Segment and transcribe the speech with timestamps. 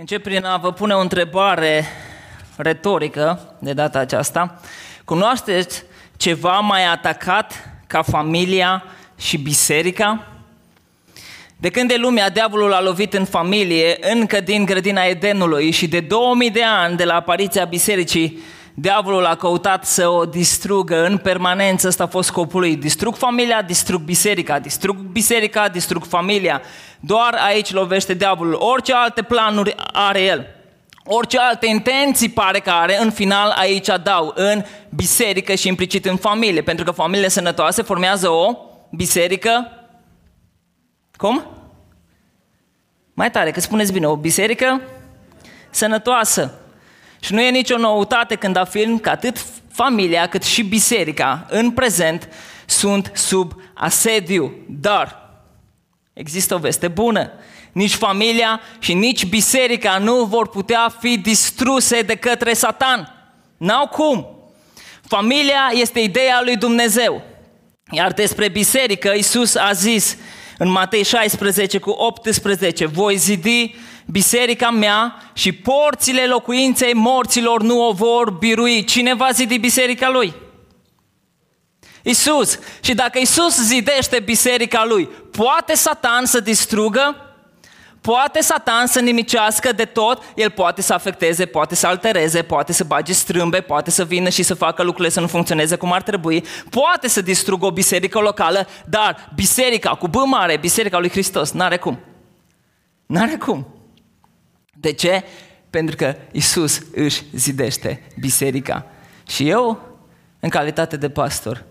[0.00, 1.84] Încep prin a vă pune o întrebare
[2.56, 4.60] retorică de data aceasta.
[5.04, 5.82] Cunoașteți
[6.16, 8.84] ceva mai atacat ca familia
[9.18, 10.26] și biserica?
[11.56, 16.00] De când de lumea, diavolul a lovit în familie, încă din grădina Edenului și de
[16.00, 18.38] 2000 de ani de la apariția bisericii,
[18.80, 22.76] diavolul a căutat să o distrugă în permanență, ăsta a fost scopul lui.
[22.76, 26.62] Distrug familia, distrug biserica, distrug biserica, distrug familia.
[27.00, 28.54] Doar aici lovește diavolul.
[28.54, 30.46] Orice alte planuri are el.
[31.04, 34.62] Orice alte intenții pare că are, în final aici dau în
[34.94, 36.62] biserică și implicit în familie.
[36.62, 38.56] Pentru că familiile sănătoase formează o
[38.90, 39.70] biserică.
[41.16, 41.46] Cum?
[43.14, 44.80] Mai tare, că spuneți bine, o biserică
[45.70, 46.54] sănătoasă.
[47.20, 52.28] Și nu e nicio noutate când afirm că atât familia cât și biserica în prezent
[52.66, 54.52] sunt sub asediu.
[54.68, 55.30] Dar
[56.12, 57.30] există o veste bună.
[57.72, 63.14] Nici familia și nici biserica nu vor putea fi distruse de către Satan.
[63.56, 64.26] N-au cum.
[65.06, 67.22] Familia este ideea lui Dumnezeu.
[67.90, 70.16] Iar despre biserică, Iisus a zis
[70.58, 73.74] în Matei 16 cu 18, voi zidi
[74.10, 78.84] biserica mea și porțile locuinței morților nu o vor birui.
[78.84, 80.34] Cine va zidi biserica lui?
[82.02, 82.58] Isus.
[82.80, 87.24] Și dacă Isus zidește biserica lui, poate Satan să distrugă?
[88.00, 92.84] Poate Satan să nimicească de tot, el poate să afecteze, poate să altereze, poate să
[92.84, 96.44] bage strâmbe, poate să vină și să facă lucrurile să nu funcționeze cum ar trebui,
[96.70, 101.76] poate să distrugă o biserică locală, dar biserica cu B mare, biserica lui Hristos, n-are
[101.76, 101.98] cum.
[103.06, 103.79] N-are cum.
[104.80, 105.24] De ce?
[105.70, 108.86] Pentru că Isus își zidește biserica.
[109.26, 109.80] Și eu,
[110.40, 111.64] în calitate de pastor,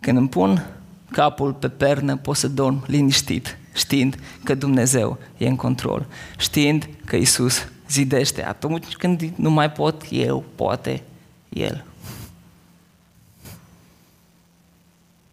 [0.00, 0.66] când îmi pun
[1.10, 6.06] capul pe pernă, pot să dorm liniștit, știind că Dumnezeu e în control,
[6.38, 8.44] știind că Isus zidește.
[8.44, 11.02] Atunci când nu mai pot eu, poate
[11.48, 11.84] El.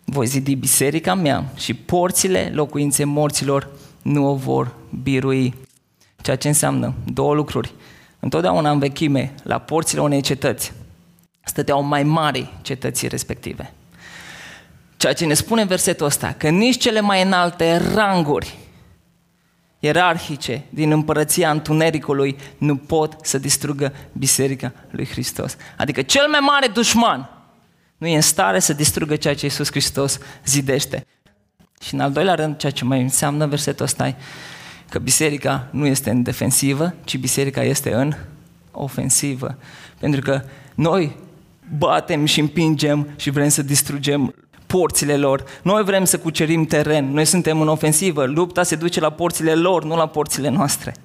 [0.06, 3.70] Voi zidi biserica mea și porțile locuinței morților
[4.02, 5.54] nu o vor birui.
[6.24, 7.74] Ceea ce înseamnă două lucruri.
[8.20, 10.74] Întotdeauna în vechime, la porțile unei cetăți,
[11.44, 13.74] stăteau mai mari cetății respective.
[14.98, 18.58] Ceea ce ne spune versetul ăsta, că nici cele mai înalte ranguri
[19.80, 25.56] ierarhice din împărăția întunericului nu pot să distrugă biserica lui Hristos.
[25.78, 27.30] Adică cel mai mare dușman
[27.98, 31.06] nu e în stare să distrugă ceea ce Iisus Hristos zidește.
[31.82, 34.16] Și în al doilea rând, ceea ce mai înseamnă versetul ăsta e
[34.94, 38.14] că biserica nu este în defensivă, ci biserica este în
[38.72, 39.58] ofensivă.
[40.00, 40.42] Pentru că
[40.76, 41.16] noi
[41.78, 44.36] batem și împingem și vrem să distrugem
[44.68, 45.44] porțile lor.
[45.62, 48.26] Noi vrem să cucerim teren, noi suntem în ofensivă.
[48.26, 50.96] Lupta se duce la porțile lor, nu la porțile noastre.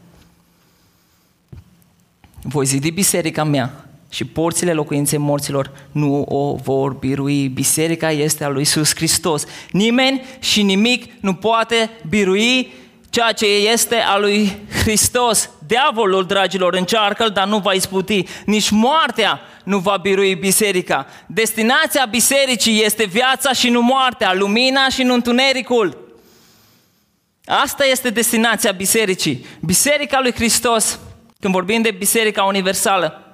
[2.43, 7.49] Voi zidi biserica mea și porțile locuinței morților nu o vor birui.
[7.49, 9.45] Biserica este a lui Iisus Hristos.
[9.71, 12.73] Nimeni și nimic nu poate birui
[13.11, 15.51] ceea ce este a lui Hristos.
[15.67, 18.25] Diavolul, dragilor, încearcă dar nu va isputi.
[18.45, 21.07] Nici moartea nu va birui biserica.
[21.27, 26.07] Destinația bisericii este viața și nu moartea, lumina și nu întunericul.
[27.45, 29.47] Asta este destinația bisericii.
[29.61, 30.99] Biserica lui Hristos,
[31.41, 33.28] când vorbim de biserica universală,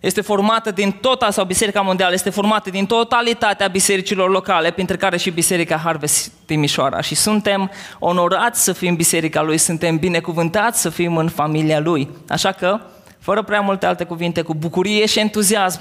[0.00, 5.16] este formată din tot, sau Biserica Mondială este formată din totalitatea bisericilor locale, printre care
[5.16, 7.00] și Biserica Harvest Timișoara.
[7.00, 12.08] Și suntem onorați să fim biserica lui, suntem binecuvântați să fim în familia lui.
[12.28, 12.80] Așa că,
[13.18, 15.80] fără prea multe alte cuvinte, cu bucurie și entuziasm,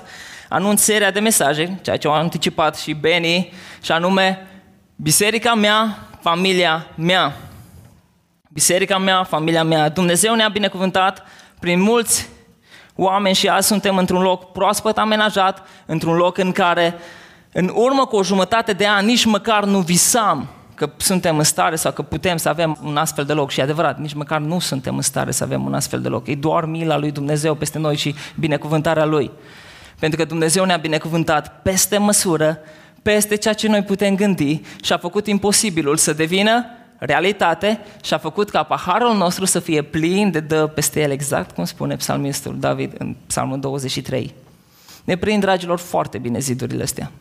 [0.50, 4.48] anunț seria de mesaje, ceea ce au anticipat și Beni, și anume,
[4.96, 7.36] Biserica mea, familia mea.
[8.50, 9.90] Biserica mea, familia mea.
[9.90, 11.24] Dumnezeu ne-a binecuvântat
[11.60, 12.30] prin mulți
[13.00, 16.96] oameni și azi suntem într-un loc proaspăt amenajat, într-un loc în care
[17.52, 21.76] în urmă cu o jumătate de ani nici măcar nu visam că suntem în stare
[21.76, 23.52] sau că putem să avem un astfel de loc.
[23.52, 26.28] Și adevărat, nici măcar nu suntem în stare să avem un astfel de loc.
[26.28, 29.32] E doar mila lui Dumnezeu peste noi și binecuvântarea Lui.
[30.00, 32.60] Pentru că Dumnezeu ne-a binecuvântat peste măsură,
[33.02, 36.66] peste ceea ce noi putem gândi și a făcut imposibilul să devină
[37.00, 41.56] realitate și a făcut ca paharul nostru să fie plin de dă peste el, exact
[41.56, 44.34] cum spune psalmistul David în psalmul 23.
[45.04, 47.12] Ne prind, dragilor, foarte bine zidurile astea.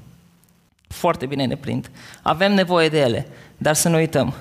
[0.88, 1.90] Foarte bine ne prind.
[2.22, 3.26] Avem nevoie de ele,
[3.56, 4.34] dar să nu uităm.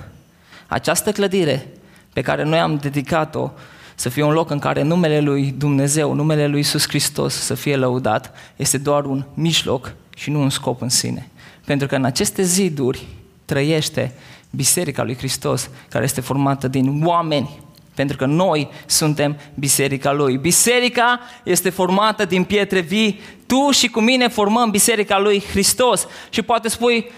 [0.66, 1.66] Această clădire
[2.12, 3.50] pe care noi am dedicat-o
[3.94, 7.76] să fie un loc în care numele lui Dumnezeu, numele lui Iisus Hristos să fie
[7.76, 11.28] lăudat, este doar un mijloc și nu un scop în sine.
[11.64, 13.06] Pentru că în aceste ziduri
[13.44, 14.12] trăiește
[14.50, 17.66] Biserica lui Hristos, care este formată din oameni
[17.98, 20.36] pentru că noi suntem biserica lui.
[20.36, 23.20] Biserica este formată din pietre vii.
[23.46, 26.06] Tu și cu mine formăm biserica lui Hristos.
[26.30, 27.10] Și poate spui,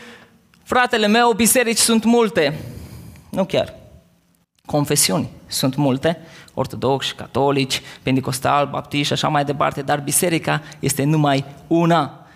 [0.62, 2.58] fratele meu, biserici sunt multe.
[3.30, 3.74] Nu chiar.
[4.66, 6.18] Confesiuni sunt multe,
[6.54, 12.26] ortodoxi, catolici, pentecostal, baptiști și așa mai departe, dar biserica este numai una.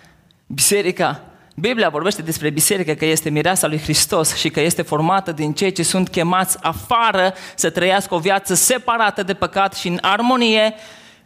[0.47, 1.21] Biserica
[1.57, 5.71] Biblia vorbește despre biserică că este mireasa lui Hristos și că este formată din cei
[5.71, 10.73] ce sunt chemați afară să trăiască o viață separată de păcat și în armonie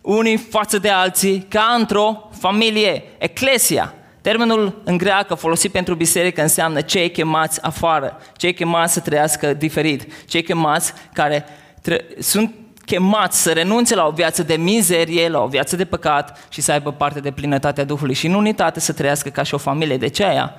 [0.01, 3.03] unii față de alții, ca într-o familie.
[3.17, 9.53] Eclesia, termenul în greacă folosit pentru biserică înseamnă cei chemați afară, cei chemați să trăiască
[9.53, 11.45] diferit, cei chemați care
[11.81, 12.53] tre- sunt
[12.89, 16.71] chemați să renunțe la o viață de mizerie, la o viață de păcat și să
[16.71, 19.97] aibă parte de plinătatea Duhului și în unitate să trăiască ca și o familie.
[19.97, 20.53] De ce aia?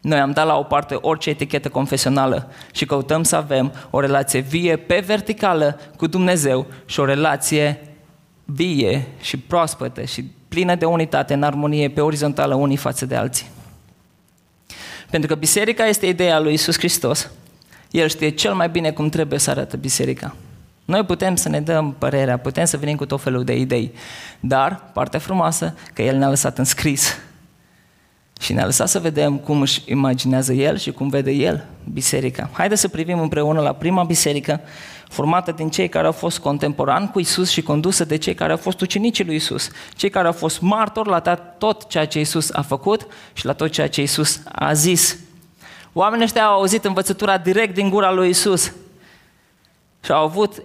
[0.00, 4.40] Noi am dat la o parte orice etichetă confesională și căutăm să avem o relație
[4.40, 7.80] vie pe verticală cu Dumnezeu și o relație
[8.44, 13.46] vie și proaspătă și plină de unitate, în armonie, pe orizontală unii față de alții.
[15.10, 17.30] Pentru că biserica este ideea lui Isus Hristos,
[17.90, 20.34] El știe cel mai bine cum trebuie să arate biserica.
[20.86, 23.94] Noi putem să ne dăm părerea, putem să venim cu tot felul de idei,
[24.40, 27.18] dar partea frumoasă că El ne-a lăsat în scris
[28.40, 32.50] și ne-a lăsat să vedem cum își imaginează El și cum vede El biserica.
[32.52, 34.60] Haideți să privim împreună la prima biserică
[35.08, 38.58] formată din cei care au fost contemporani cu Isus și condusă de cei care au
[38.58, 41.20] fost ucenicii lui Isus, cei care au fost martori la
[41.58, 45.18] tot ceea ce Isus a făcut și la tot ceea ce Isus a zis.
[45.92, 48.72] Oamenii ăștia au auzit învățătura direct din gura lui Isus
[50.04, 50.62] și au avut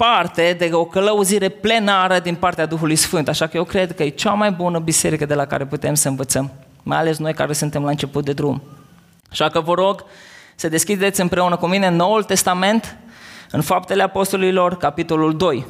[0.00, 3.28] parte de o călăuzire plenară din partea Duhului Sfânt.
[3.28, 6.08] Așa că eu cred că e cea mai bună biserică de la care putem să
[6.08, 6.52] învățăm,
[6.82, 8.62] mai ales noi care suntem la început de drum.
[9.30, 10.04] Așa că vă rog
[10.54, 12.96] să deschideți împreună cu mine Noul Testament
[13.50, 15.66] în Faptele Apostolilor, capitolul 2.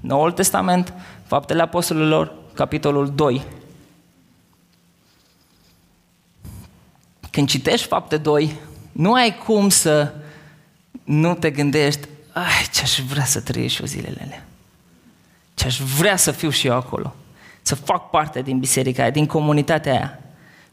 [0.00, 0.92] Noul Testament,
[1.26, 3.42] Faptele Apostolilor, capitolul 2.
[7.30, 8.56] Când citești Fapte 2,
[8.92, 10.12] nu ai cum să
[11.04, 14.44] nu te gândești, ai, ce-aș vrea să trăiesc și eu zilele alea.
[15.54, 17.14] Ce-aș vrea să fiu și eu acolo.
[17.62, 20.18] Să fac parte din biserica aia, din comunitatea aia.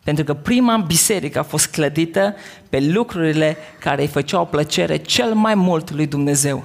[0.04, 2.36] Pentru că prima biserică a fost clădită
[2.70, 6.64] pe lucrurile care îi făceau plăcere cel mai mult lui Dumnezeu.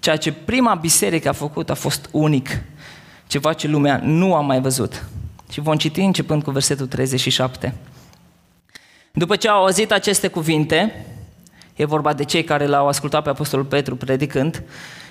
[0.00, 2.62] Ceea ce prima biserică a făcut a fost unic.
[3.26, 5.04] Ceva ce lumea nu a mai văzut.
[5.50, 7.74] Și vom citi începând cu versetul 37.
[9.12, 11.06] După ce au auzit aceste cuvinte,
[11.74, 14.62] e vorba de cei care l-au ascultat pe Apostolul Petru predicând,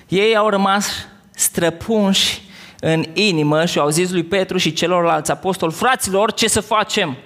[0.08, 2.42] ei au rămas străpunși
[2.80, 7.16] în inimă și au zis lui Petru și celorlalți apostoli, fraților, ce să facem?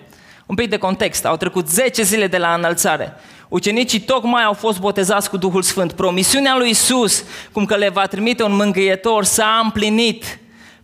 [0.47, 3.15] Un pic de context, au trecut 10 zile de la înălțare.
[3.49, 5.93] Ucenicii tocmai au fost botezați cu Duhul Sfânt.
[5.93, 10.39] Promisiunea lui Isus, cum că le va trimite un mângâietor, s-a împlinit.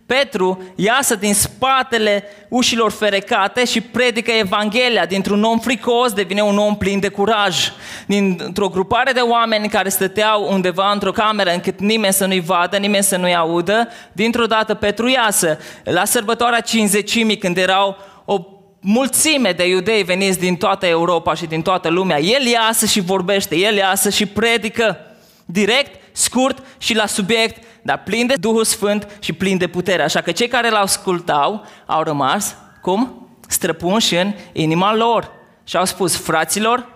[0.05, 5.05] Petru iasă din spatele ușilor ferecate și predică Evanghelia.
[5.05, 7.71] Dintr-un om fricos devine un om plin de curaj.
[8.05, 13.03] Dintr-o grupare de oameni care stăteau undeva într-o cameră încât nimeni să nu-i vadă, nimeni
[13.03, 15.59] să nu-i audă, dintr-o dată Petru iasă.
[15.83, 18.39] La sărbătoarea cinzecimii, când erau o
[18.79, 23.55] mulțime de iudei veniți din toată Europa și din toată lumea, el iasă și vorbește,
[23.55, 24.97] el iasă și predică
[25.45, 30.03] direct, scurt și la subiect dar plin de Duhul Sfânt și plin de putere.
[30.03, 33.27] Așa că cei care l-au ascultau au rămas, cum?
[33.47, 35.31] Străpunși în inima lor.
[35.63, 36.87] Și au spus, fraților,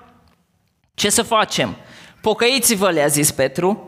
[0.93, 1.75] ce să facem?
[2.21, 3.86] Pocăiți-vă, le-a zis Petru,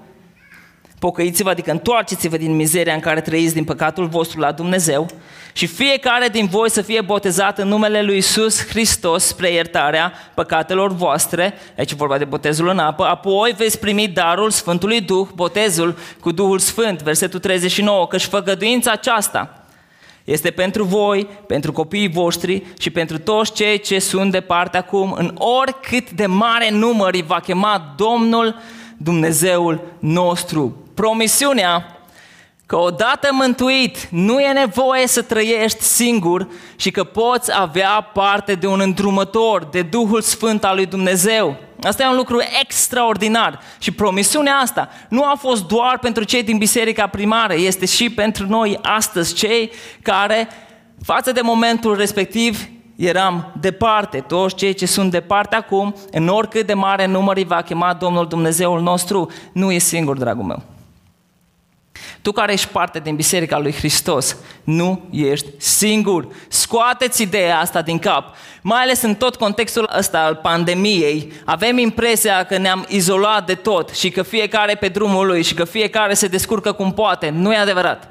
[1.00, 5.08] pocăiți-vă, adică întoarceți-vă din mizeria în care trăiți din păcatul vostru la Dumnezeu
[5.54, 10.92] și fiecare din voi să fie botezat în numele lui Isus Hristos spre iertarea păcatelor
[10.92, 16.32] voastre, aici vorba de botezul în apă, apoi veți primi darul Sfântului Duh, botezul cu
[16.32, 19.64] Duhul Sfânt, versetul 39, căci făgăduința aceasta
[20.24, 25.36] este pentru voi, pentru copiii voștri și pentru toți cei ce sunt departe acum, în
[25.38, 28.56] oricât de mare număr îi va chema Domnul
[28.98, 30.89] Dumnezeul nostru.
[31.00, 31.98] Promisiunea
[32.66, 38.68] că odată mântuit nu e nevoie să trăiești singur și că poți avea parte de
[38.68, 41.56] un îndrumător, de Duhul Sfânt al lui Dumnezeu.
[41.84, 46.58] Asta e un lucru extraordinar și promisiunea asta nu a fost doar pentru cei din
[46.58, 50.48] biserica primară, este și pentru noi astăzi, cei care
[51.04, 56.74] față de momentul respectiv eram departe, toți cei ce sunt departe acum, în oricât de
[56.74, 60.78] mare număr îi va chema Domnul Dumnezeul nostru, nu e singur, dragul meu.
[62.22, 66.28] Tu Tu care ești parte din Biserica lui Hristos, nu ești singur.
[66.48, 68.36] Scoateți ideea asta din cap.
[68.62, 73.90] Mai ales în tot contextul ăsta al pandemiei, avem impresia că ne-am izolat de tot
[73.90, 77.30] și că fiecare pe drumul lui și că fiecare se descurcă cum poate.
[77.30, 78.10] Nu e adevărat.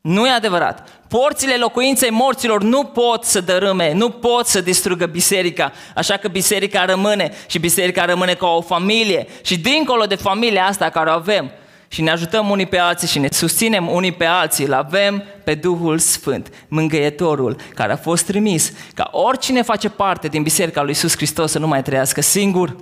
[0.00, 0.88] Nu e adevărat.
[1.08, 5.72] Porțile locuinței morților nu pot să dărâme, nu pot să distrugă biserica.
[5.94, 9.26] Așa că biserica rămâne și biserica rămâne ca o familie.
[9.42, 11.50] Și dincolo de familia asta care o avem,
[11.88, 15.54] și ne ajutăm unii pe alții și ne susținem unii pe alții, îl avem pe
[15.54, 21.16] Duhul Sfânt, mângâietorul, care a fost trimis ca oricine face parte din Biserica lui Iisus
[21.16, 22.76] Hristos să nu mai trăiască singur.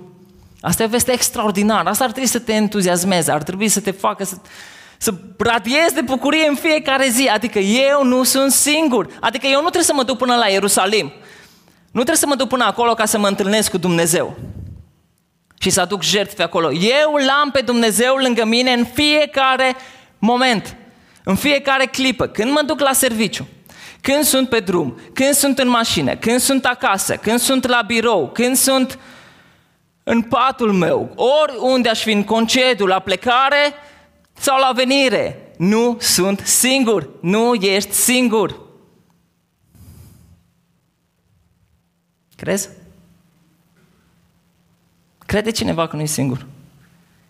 [0.61, 3.91] Asta e o veste extraordinară, asta ar trebui să te entuziasmeze, ar trebui să te
[3.91, 4.35] facă să,
[4.97, 7.27] să radiezi de bucurie în fiecare zi.
[7.33, 9.07] Adică eu nu sunt singur.
[9.19, 11.11] Adică eu nu trebuie să mă duc până la Ierusalim.
[11.85, 14.37] Nu trebuie să mă duc până acolo ca să mă întâlnesc cu Dumnezeu.
[15.59, 16.71] Și să aduc jertfe acolo.
[16.71, 19.75] Eu l-am pe Dumnezeu lângă mine în fiecare
[20.19, 20.75] moment.
[21.23, 22.27] În fiecare clipă.
[22.27, 23.47] Când mă duc la serviciu.
[24.01, 24.99] Când sunt pe drum.
[25.13, 26.15] Când sunt în mașină.
[26.15, 27.15] Când sunt acasă.
[27.15, 28.29] Când sunt la birou.
[28.33, 28.99] Când sunt
[30.03, 31.13] în patul meu.
[31.15, 33.73] Oriunde aș fi în concediu, la plecare,
[34.33, 35.51] sau la venire.
[35.57, 37.09] Nu sunt singur.
[37.21, 38.65] Nu ești singur.
[42.35, 42.69] Crezi?
[45.27, 46.45] Crede cineva că nu e singur.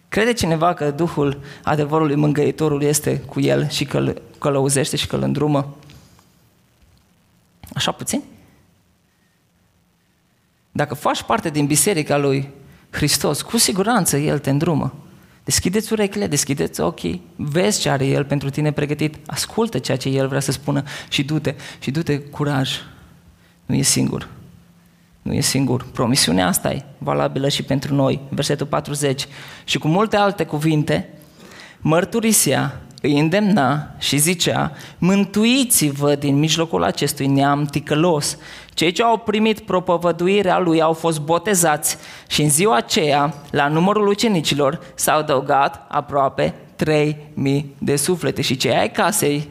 [0.10, 5.16] Crede cineva că Duhul adevărului mângăitorul este cu el și că îl călăuzește și că
[5.16, 5.75] îl îndrumă?
[7.74, 8.24] Așa puțin?
[10.72, 12.50] Dacă faci parte din biserica lui
[12.89, 14.96] Hristos, cu siguranță El te îndrumă.
[15.44, 20.27] Deschideți urechile, deschideți ochii, vezi ce are El pentru tine pregătit, ascultă ceea ce El
[20.27, 22.72] vrea să spună și du-te, și du-te curaj.
[23.66, 24.37] Nu e singur.
[25.27, 25.86] Nu e singur.
[25.93, 28.19] Promisiunea asta e valabilă și pentru noi.
[28.29, 29.27] Versetul 40.
[29.63, 31.10] Și cu multe alte cuvinte,
[31.79, 38.38] mărturisea, îi îndemna și zicea, mântuiți-vă din mijlocul acestui neam ticălos.
[38.74, 44.07] Cei ce au primit propovăduirea lui au fost botezați și în ziua aceea, la numărul
[44.07, 48.41] ucenicilor, s-au adăugat aproape 3000 de suflete.
[48.41, 49.50] Și cei ai casei,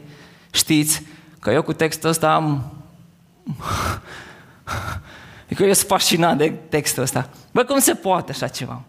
[0.51, 1.03] știți
[1.41, 2.73] că eu cu textul ăsta am...
[5.47, 7.29] Adică eu sunt fascinat de textul ăsta.
[7.51, 8.83] Bă, cum se poate așa ceva?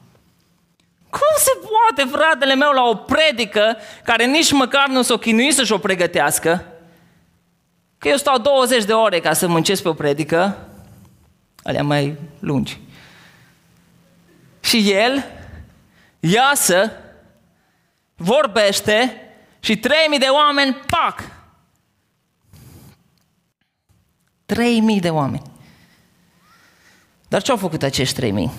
[1.10, 5.72] Cum se poate, fratele meu, la o predică care nici măcar nu s-o chinui să-și
[5.72, 6.66] o pregătească?
[7.98, 10.68] Că eu stau 20 de ore ca să muncesc pe o predică,
[11.64, 12.80] alea mai lungi.
[14.60, 15.26] Și el
[16.20, 16.92] iasă,
[18.16, 19.22] vorbește
[19.60, 21.36] și 3000 de oameni, pac!
[24.46, 25.56] 3000 de oameni.
[27.28, 28.52] Dar ce au făcut acești 3000?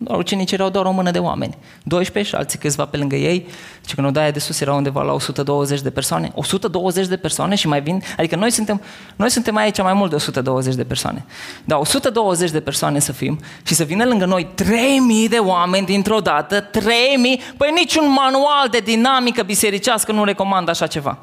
[0.00, 1.56] Doar ucenicii erau doar o mână de oameni.
[1.82, 3.46] 12 și alții câțiva pe lângă ei.
[3.86, 6.32] Și când odaia de sus era undeva la 120 de persoane.
[6.34, 8.02] 120 de persoane și mai vin...
[8.18, 8.82] Adică noi suntem,
[9.16, 11.24] noi suntem aici mai mult de 120 de persoane.
[11.64, 16.20] Dar 120 de persoane să fim și să vină lângă noi 3000 de oameni dintr-o
[16.20, 16.60] dată.
[16.60, 17.40] 3000?
[17.56, 21.18] Păi niciun manual de dinamică bisericească nu recomandă așa ceva.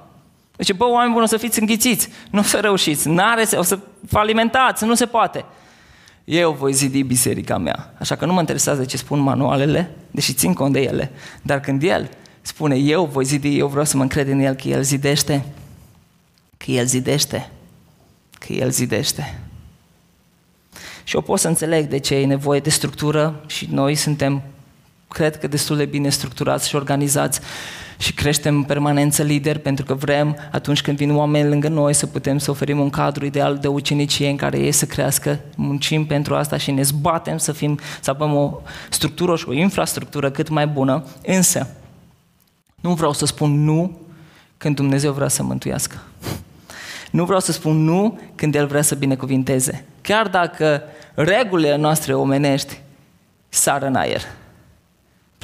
[0.57, 3.79] Deci, bă, oameni buni, o să fiți înghițiți, nu o să reușiți, n-are, o să
[4.07, 5.45] falimentați, nu se poate.
[6.23, 7.93] Eu voi zidi biserica mea.
[7.99, 11.11] Așa că nu mă interesează ce spun manualele, deși țin cont de ele.
[11.41, 12.09] Dar când El
[12.41, 15.45] spune, eu voi zidi, eu vreau să mă încred în El că El zidește,
[16.57, 17.49] că El zidește,
[18.39, 19.39] că El zidește.
[21.03, 24.41] Și eu pot să înțeleg de ce e nevoie de structură și noi suntem,
[25.07, 27.39] cred că destul de bine structurați și organizați
[27.97, 32.05] și creștem în permanență lideri pentru că vrem atunci când vin oameni lângă noi să
[32.05, 36.35] putem să oferim un cadru ideal de ucenicie în care ei să crească, muncim pentru
[36.35, 40.67] asta și ne zbatem să, fim, să avem o structură și o infrastructură cât mai
[40.67, 41.67] bună, însă
[42.81, 43.99] nu vreau să spun nu
[44.57, 45.97] când Dumnezeu vrea să mântuiască.
[47.11, 49.85] Nu vreau să spun nu când El vrea să binecuvinteze.
[50.01, 50.81] Chiar dacă
[51.13, 52.79] regulile noastre omenești
[53.49, 54.21] sară în aer.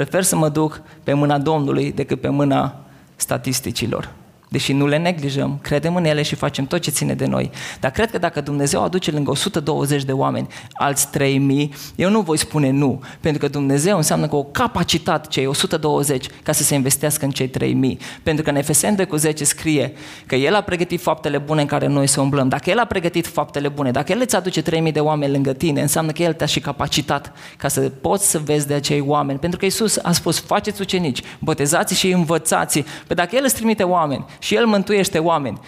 [0.02, 2.76] Prefer să mă duc pe mâna Domnului decât pe mâna
[3.16, 4.12] statisticilor
[4.52, 7.52] deși nu le neglijăm, credem în ele și facem tot ce ține de noi.
[7.80, 12.38] Dar cred că dacă Dumnezeu aduce lângă 120 de oameni alți 3000, eu nu voi
[12.38, 17.26] spune nu, pentru că Dumnezeu înseamnă că o capacitate cei 120 ca să se investească
[17.26, 18.00] în cei 3000.
[18.24, 19.94] Pentru că în Efeseni 2 cu 10 scrie
[20.26, 22.50] că El a pregătit faptele bune în care noi să umblăm.
[22.50, 25.82] Dacă El a pregătit faptele bune, dacă El îți aduce 3000 de oameni lângă tine,
[25.82, 29.40] înseamnă că El te-a și capacitat ca să poți să vezi de acei oameni.
[29.40, 32.84] Pentru că Isus a spus, faceți ucenici, botezați și învățați.
[33.08, 35.60] Pe dacă El îți trimite oameni și El mântuiește oameni.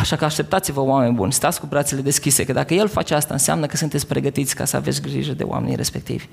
[0.00, 3.66] Așa că așteptați-vă, oameni buni, stați cu brațele deschise, că dacă El face asta, înseamnă
[3.66, 6.28] că sunteți pregătiți ca să aveți grijă de oamenii respectivi.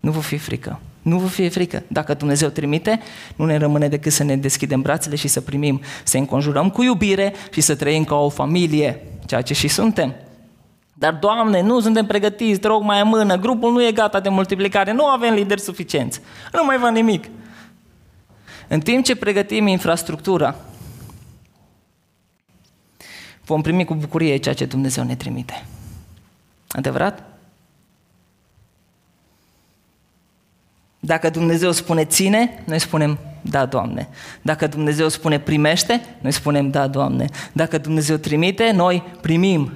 [0.00, 0.80] Nu vă fie frică.
[1.02, 1.82] Nu vă fie frică.
[1.88, 3.00] Dacă Dumnezeu trimite,
[3.36, 7.34] nu ne rămâne decât să ne deschidem brațele și să primim, să înconjurăm cu iubire
[7.50, 10.14] și să trăim ca o familie, ceea ce și suntem.
[10.94, 14.28] Dar, Doamne, nu suntem pregătiți, te rog mai în mână, grupul nu e gata de
[14.28, 16.20] multiplicare, nu avem lideri suficienți,
[16.52, 17.24] nu mai văd nimic.
[18.72, 20.54] În timp ce pregătim infrastructura,
[23.44, 25.66] vom primi cu bucurie ceea ce Dumnezeu ne trimite.
[26.68, 27.22] Adevărat?
[31.00, 34.08] Dacă Dumnezeu spune ține, noi spunem da, Doamne.
[34.42, 37.28] Dacă Dumnezeu spune primește, noi spunem da, Doamne.
[37.52, 39.72] Dacă Dumnezeu trimite, noi primim.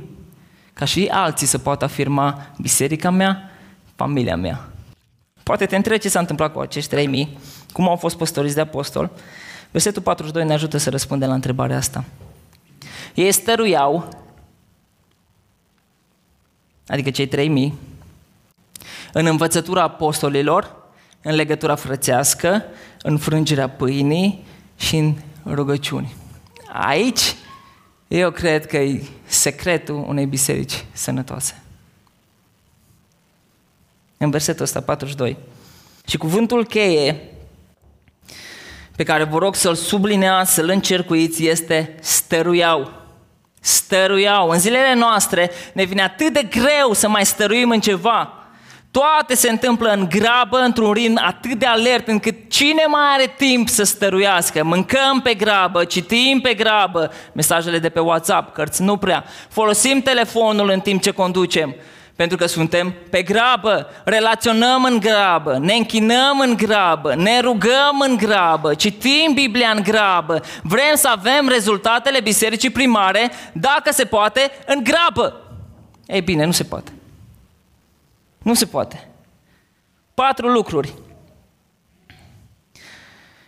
[0.72, 3.50] Ca și alții să poată afirma biserica mea,
[3.94, 4.68] familia mea.
[5.42, 7.38] Poate te întrebi ce s-a întâmplat cu acești 3000,
[7.74, 9.10] cum au fost păstoriți de apostol.
[9.70, 12.04] Versetul 42 ne ajută să răspundem la întrebarea asta.
[13.14, 14.08] Ei stăruiau,
[16.86, 17.74] adică cei 3000,
[19.12, 20.76] în învățătura apostolilor,
[21.22, 22.64] în legătura frățească,
[23.02, 24.44] în frângerea pâinii
[24.76, 25.14] și în
[25.46, 26.14] rugăciuni.
[26.72, 27.34] Aici,
[28.08, 31.62] eu cred că e secretul unei biserici sănătoase.
[34.16, 35.36] În versetul ăsta, 42.
[36.06, 37.33] Și cuvântul cheie
[38.96, 42.92] pe care vă rog să-l sublineați, să-l încercuiți, este stăruiau.
[43.60, 44.48] Stăruiau.
[44.48, 48.44] În zilele noastre ne vine atât de greu să mai stăruim în ceva,
[48.90, 53.68] toate se întâmplă în grabă, într-un ritm atât de alert, încât cine mai are timp
[53.68, 54.64] să stăruiască?
[54.64, 59.24] Mâncăm pe grabă, citim pe grabă, mesajele de pe WhatsApp, cărți nu prea.
[59.48, 61.74] Folosim telefonul în timp ce conducem,
[62.16, 68.16] pentru că suntem pe grabă, relaționăm în grabă, ne închinăm în grabă, ne rugăm în
[68.16, 74.84] grabă, citim Biblia în grabă, vrem să avem rezultatele bisericii primare, dacă se poate, în
[74.84, 75.40] grabă.
[76.06, 76.92] Ei bine, nu se poate.
[78.38, 79.08] Nu se poate.
[80.14, 80.94] Patru lucruri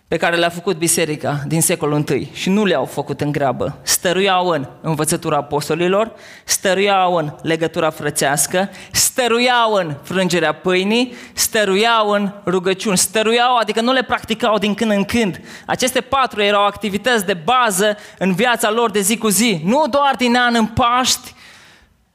[0.09, 3.79] pe care le-a făcut biserica din secolul I și nu le-au făcut în grabă.
[3.83, 6.13] Stăruiau în învățătura apostolilor,
[6.45, 14.03] stăruiau în legătura frățească, stăruiau în frângerea pâinii, stăruiau în rugăciuni, stăruiau, adică nu le
[14.03, 15.41] practicau din când în când.
[15.67, 20.15] Aceste patru erau activități de bază în viața lor de zi cu zi, nu doar
[20.17, 21.35] din an în Paști,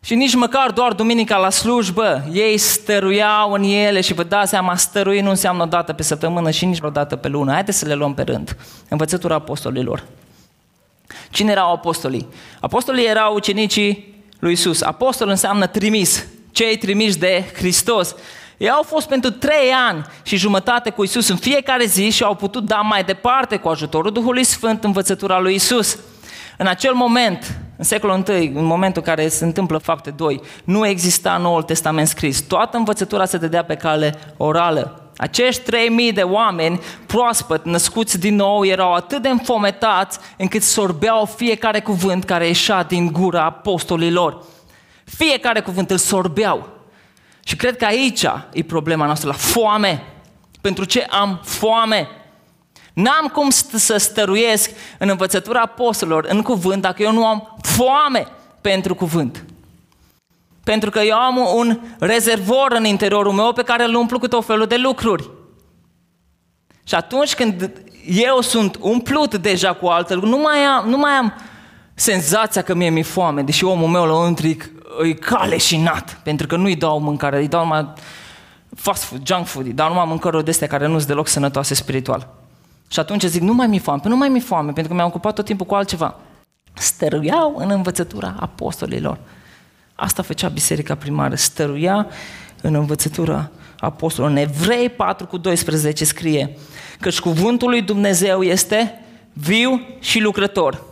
[0.04, 4.76] și nici măcar doar duminica la slujbă, ei stăruiau în ele și vă dați seama,
[4.76, 7.52] stărui nu înseamnă o dată pe săptămână și nici o dată pe lună.
[7.52, 8.58] Haideți să le luăm pe rând.
[8.90, 10.04] Învățătura apostolilor.
[11.30, 12.28] Cine erau apostolii?
[12.60, 14.82] Apostolii erau ucenicii lui Isus.
[14.82, 18.16] Apostol înseamnă trimis, cei trimiși de Hristos.
[18.58, 22.36] Ei au fost pentru trei ani și jumătate cu Isus în fiecare zi și au
[22.36, 25.98] putut da mai departe cu ajutorul Duhului Sfânt învățătura lui Isus.
[26.58, 30.88] În acel moment, în secolul I, în momentul în care se întâmplă fapte 2, nu
[30.88, 32.42] exista Noul Testament scris.
[32.42, 35.12] Toată învățătura se dădea pe cale orală.
[35.18, 41.80] Acești 3000 de oameni proaspăt, născuți din nou, erau atât de înfometați încât sorbeau fiecare
[41.80, 44.44] cuvânt care ieșea din gura apostolilor.
[45.04, 46.70] Fiecare cuvânt îl sorbeau.
[47.44, 50.04] Și cred că aici e problema noastră, la foame.
[50.62, 52.08] Pentru ce am foame?
[52.94, 58.28] N-am cum să stăruiesc în învățătura apostolilor, în cuvânt, dacă eu nu am foame
[58.62, 59.46] pentru cuvânt.
[60.64, 64.46] Pentru că eu am un rezervor în interiorul meu pe care îl umplu cu tot
[64.46, 65.30] felul de lucruri.
[66.84, 67.72] Și atunci când
[68.06, 71.34] eu sunt umplut deja cu alte lucruri, nu mai am, nu mai am
[71.94, 74.72] senzația că mie mi-e foame, deși omul meu la întric
[75.04, 77.94] e caleșinat, pentru că nu-i dau mâncare, îi dau numai
[78.76, 81.74] fast food, junk food, îi dau numai mâncăruri de astea care nu sunt deloc sănătoase
[81.74, 82.41] spiritual.
[82.92, 85.36] Și atunci zic, nu mai mi foame, nu mai mi foame, pentru că mi-am ocupat
[85.36, 86.16] tot timpul cu altceva.
[86.74, 89.20] Stăruiau în învățătura apostolilor.
[89.96, 92.08] Asta făcea biserica primară, stăruia
[92.62, 94.38] în învățătura apostolilor.
[94.38, 96.58] În Evrei 4 cu 12 scrie
[97.00, 99.02] că cuvântul lui Dumnezeu este
[99.34, 100.84] viu și lucrător.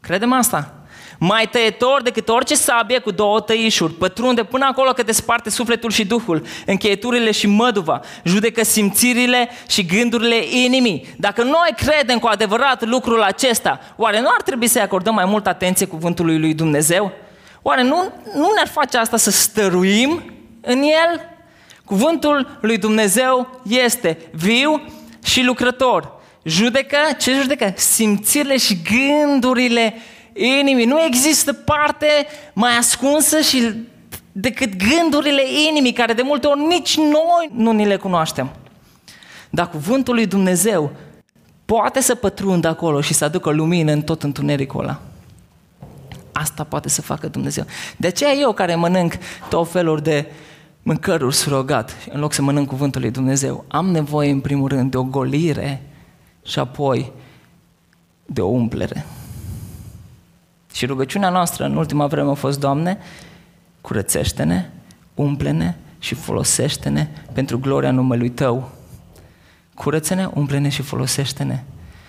[0.00, 0.85] Credem asta?
[1.18, 6.06] Mai tăietor decât orice sabie cu două tăișuri, pătrunde până acolo că desparte sufletul și
[6.06, 11.14] duhul, încheieturile și măduva, judecă simțirile și gândurile inimii.
[11.16, 15.48] Dacă noi credem cu adevărat lucrul acesta, oare nu ar trebui să-i acordăm mai multă
[15.48, 17.12] atenție cuvântului lui Dumnezeu?
[17.62, 20.22] Oare nu, nu ne-ar face asta să stăruim
[20.60, 21.34] în el?
[21.84, 24.82] Cuvântul lui Dumnezeu este viu
[25.24, 26.14] și lucrător.
[26.42, 27.72] Judecă, ce judecă?
[27.76, 29.94] Simțirile și gândurile
[30.36, 30.84] inimii.
[30.84, 32.06] Nu există parte
[32.52, 33.72] mai ascunsă și
[34.32, 38.50] decât gândurile inimii, care de multe ori nici noi nu ni le cunoaștem.
[39.50, 40.90] Dar cuvântul lui Dumnezeu
[41.64, 45.00] poate să pătrundă acolo și să aducă lumină în tot întunericul ăla.
[46.32, 47.64] Asta poate să facă Dumnezeu.
[47.96, 49.12] De aceea eu care mănânc
[49.48, 50.26] tot felul de
[50.82, 53.64] mâncăruri surogat, în loc să mănânc cuvântul lui Dumnezeu.
[53.68, 55.82] Am nevoie, în primul rând, de o golire
[56.44, 57.12] și apoi
[58.26, 59.06] de o umplere.
[60.76, 62.98] Și rugăciunea noastră în ultima vreme a fost, Doamne,
[63.80, 64.68] curățește-ne,
[65.14, 68.70] umple-ne și folosește-ne pentru gloria numelui Tău.
[69.74, 71.62] Curăță-ne, umple-ne și folosește-ne.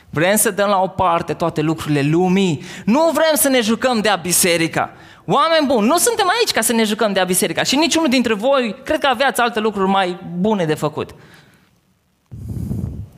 [0.10, 2.64] Vrem să dăm la o parte toate lucrurile lumii.
[2.86, 4.92] Nu vrem să ne jucăm de-a biserica.
[5.26, 7.64] Oameni buni, nu suntem aici ca să ne jucăm de-a biserica.
[7.64, 11.16] Și niciunul dintre voi, cred că aveați alte lucruri mai bune de făcut.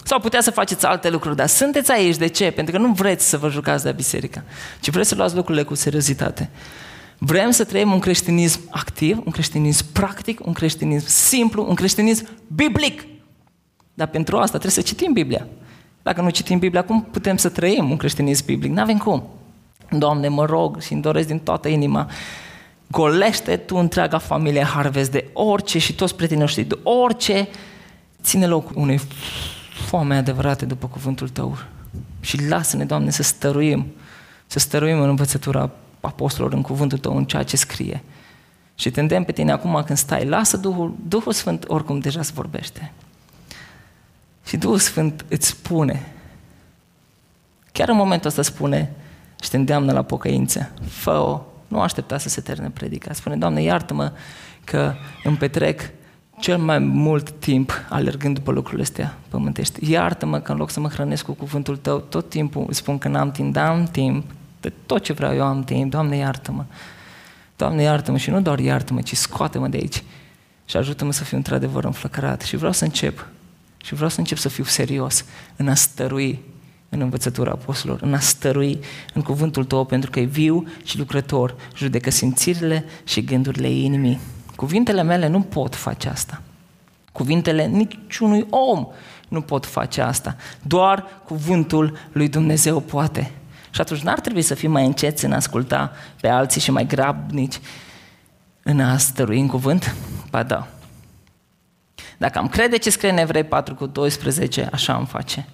[0.10, 2.16] Sau putea să faceți alte lucruri, dar sunteți aici.
[2.16, 2.52] De ce?
[2.52, 4.44] Pentru că nu vreți să vă jucați de biserica,
[4.80, 6.50] ci vreți să luați lucrurile cu seriozitate.
[7.18, 13.06] Vrem să trăim un creștinism activ, un creștinism practic, un creștinism simplu, un creștinism biblic.
[13.94, 15.48] Dar pentru asta trebuie să citim Biblia.
[16.02, 18.72] Dacă nu citim Biblia, cum putem să trăim un creștinism biblic?
[18.72, 19.24] Nu avem cum.
[19.90, 22.10] Doamne, mă rog și îmi doresc din toată inima,
[22.88, 27.48] golește Tu întreaga familie Harvest de orice și toți prietenii noștri, de orice
[28.22, 29.00] ține loc unei
[29.80, 31.58] foame adevărate după cuvântul Tău.
[32.20, 33.86] Și lasă-ne, Doamne, să stăruim,
[34.48, 38.04] să stăruim în învățătura apostolilor, în cuvântul Tău, în ceea ce scrie.
[38.76, 42.32] Și te îndemn pe tine acum când stai, lasă Duhul, Duhul Sfânt oricum deja se
[42.34, 42.92] vorbește.
[44.46, 46.12] Și Duhul Sfânt îți spune,
[47.72, 48.92] chiar în momentul ăsta spune
[49.42, 53.14] și te îndeamnă la pocăință, fă-o, nu aștepta să se termine predica.
[53.14, 54.12] Spune, Doamne, iartă-mă
[54.64, 55.82] că îmi petrec
[56.40, 59.92] cel mai mult timp alergând după lucrurile astea pământești.
[59.92, 63.32] Iartă-mă că în loc să mă hrănesc cu cuvântul Tău, tot timpul spun că n-am
[63.32, 64.26] timp, dar am timp,
[64.62, 66.66] de tot ce vreau eu am timp, Doamne, iartă-mă.
[67.56, 70.04] Doamne, iartă-mă și nu doar iartă-mă, ci scoate-mă de aici
[70.66, 72.42] și ajută-mă să fiu într-adevăr înflăcărat.
[72.42, 73.28] Și vreau să încep,
[73.84, 75.26] și vreau să încep să fiu serios
[75.56, 76.40] în a stărui
[76.90, 78.80] în învățătura apostolilor, în a stărui
[79.14, 84.20] în cuvântul Tău, pentru că e viu și lucrător, judecă simțirile și gândurile inimii.
[84.60, 86.42] Cuvintele mele nu pot face asta.
[87.12, 88.88] Cuvintele niciunui om
[89.28, 90.36] nu pot face asta.
[90.62, 93.32] Doar cuvântul lui Dumnezeu poate.
[93.70, 95.92] Și atunci n-ar trebui să fim mai înceți în a asculta
[96.22, 97.60] pe alții și mai grabnici
[98.64, 99.96] în a stărui în cuvânt?
[100.30, 100.68] Ba da.
[102.18, 105.48] Dacă am crede ce scrie în Evrei 4 cu 12, așa am face.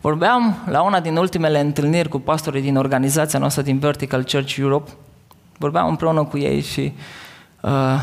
[0.00, 4.90] Vorbeam la una din ultimele întâlniri cu pastorii din organizația noastră din Vertical Church Europe.
[5.58, 6.92] Vorbeam împreună cu ei și
[7.60, 8.00] uh,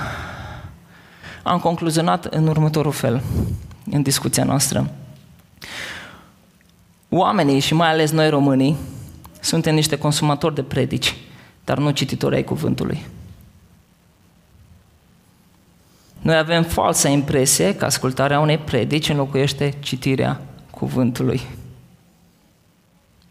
[1.43, 3.21] am concluzionat în următorul fel,
[3.91, 4.89] în discuția noastră.
[7.09, 8.77] Oamenii și mai ales noi românii
[9.39, 11.15] suntem niște consumatori de predici,
[11.63, 13.05] dar nu cititori ai cuvântului.
[16.21, 21.41] Noi avem falsa impresie că ascultarea unei predici înlocuiește citirea cuvântului.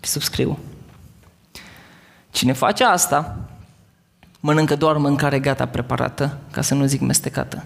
[0.00, 0.58] Subscriu.
[2.30, 3.38] Cine face asta,
[4.42, 7.64] mănâncă doar mâncare gata preparată, ca să nu zic mestecată.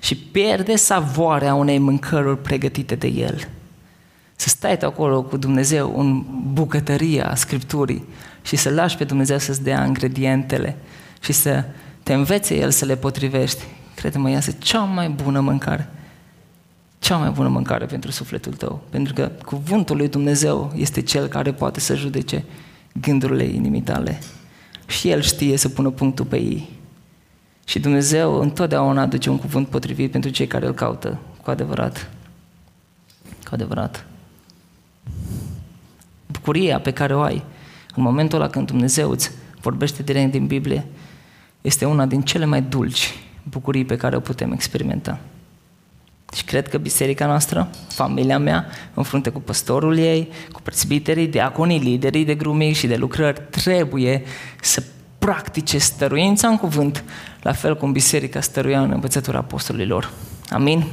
[0.00, 3.48] Și pierde savoarea unei mâncăruri pregătite de el.
[4.36, 8.04] Să stai acolo cu Dumnezeu în bucătăria Scripturii
[8.42, 10.76] și să lași pe Dumnezeu să-ți dea ingredientele
[11.20, 11.64] și să
[12.02, 13.64] te învețe El să le potrivești.
[13.94, 15.88] Crede-mă, este cea mai bună mâncare.
[16.98, 18.82] Cea mai bună mâncare pentru sufletul tău.
[18.90, 22.44] Pentru că cuvântul lui Dumnezeu este Cel care poate să judece
[23.00, 24.18] gândurile inimii tale
[24.88, 26.68] și El știe să pună punctul pe ei.
[27.64, 32.10] Și Dumnezeu întotdeauna aduce un cuvânt potrivit pentru cei care îl caută cu adevărat.
[33.44, 34.06] Cu adevărat.
[36.26, 37.44] Bucuria pe care o ai
[37.94, 40.86] în momentul ăla când Dumnezeu îți vorbește direct din Biblie
[41.60, 45.20] este una din cele mai dulci bucurii pe care o putem experimenta.
[46.34, 51.78] Și cred că biserica noastră, familia mea, în frunte cu păstorul ei, cu presbiterii, diaconii,
[51.78, 54.22] liderii de grumii și de lucrări, trebuie
[54.62, 54.82] să
[55.18, 57.04] practice stăruința în cuvânt,
[57.42, 60.10] la fel cum biserica stăruia în învățătura apostolilor.
[60.50, 60.84] Amin?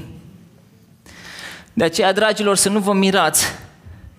[1.74, 3.46] De aceea, dragilor, să nu vă mirați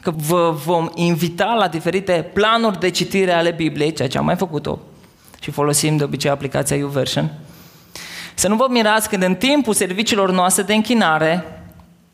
[0.01, 4.37] că vă vom invita la diferite planuri de citire ale Bibliei, ceea ce am mai
[4.37, 4.79] făcut-o
[5.41, 7.33] și folosim de obicei aplicația YouVersion,
[8.39, 11.45] să nu vă mirați când în timpul serviciilor noastre de închinare,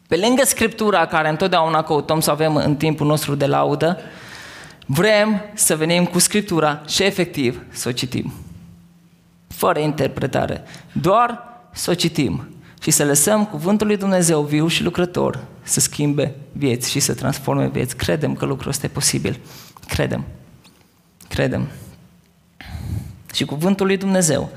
[0.09, 3.99] pe lângă Scriptura care întotdeauna căutăm să avem în timpul nostru de laudă,
[4.87, 8.33] vrem să venim cu Scriptura și efectiv să o citim.
[9.49, 10.63] Fără interpretare.
[10.93, 12.49] Doar să o citim
[12.83, 17.69] și să lăsăm cuvântul lui Dumnezeu viu și lucrător să schimbe vieți și să transforme
[17.69, 17.97] vieți.
[17.97, 19.41] Credem că lucrul ăsta e posibil.
[19.89, 20.25] Credem.
[21.29, 21.69] Credem.
[23.35, 24.51] Și cuvântul lui Dumnezeu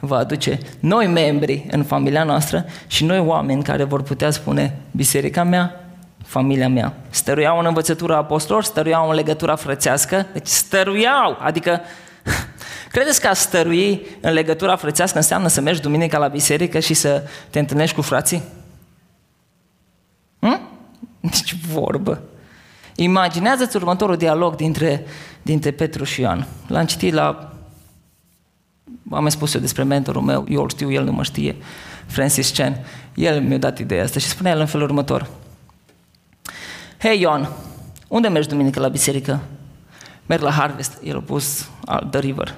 [0.00, 5.42] va aduce noi membri în familia noastră și noi oameni care vor putea spune biserica
[5.42, 5.84] mea,
[6.24, 6.94] familia mea.
[7.10, 11.80] Stăruiau în învățătura apostolilor, stăruiau în legătura frățească, deci stăruiau, adică
[12.90, 17.22] Credeți că a stărui în legătura frățească înseamnă să mergi duminica la biserică și să
[17.50, 18.42] te întâlnești cu frații?
[20.40, 20.60] Hm?
[21.20, 22.22] Nici vorbă.
[22.94, 25.04] Imaginează-ți următorul dialog dintre,
[25.42, 26.46] dintre Petru și Ioan.
[26.66, 27.52] L-am citit la...
[29.10, 31.56] Am mai spus eu despre mentorul meu, eu îl știu, el nu mă știe,
[32.06, 32.84] Francis Chen.
[33.14, 35.28] El mi-a dat ideea asta și spunea el în felul următor.
[36.98, 37.48] Hei Ioan,
[38.08, 39.40] unde mergi duminică la biserică?
[40.26, 40.98] Merg la Harvest.
[41.02, 41.68] El a pus
[42.10, 42.54] The River.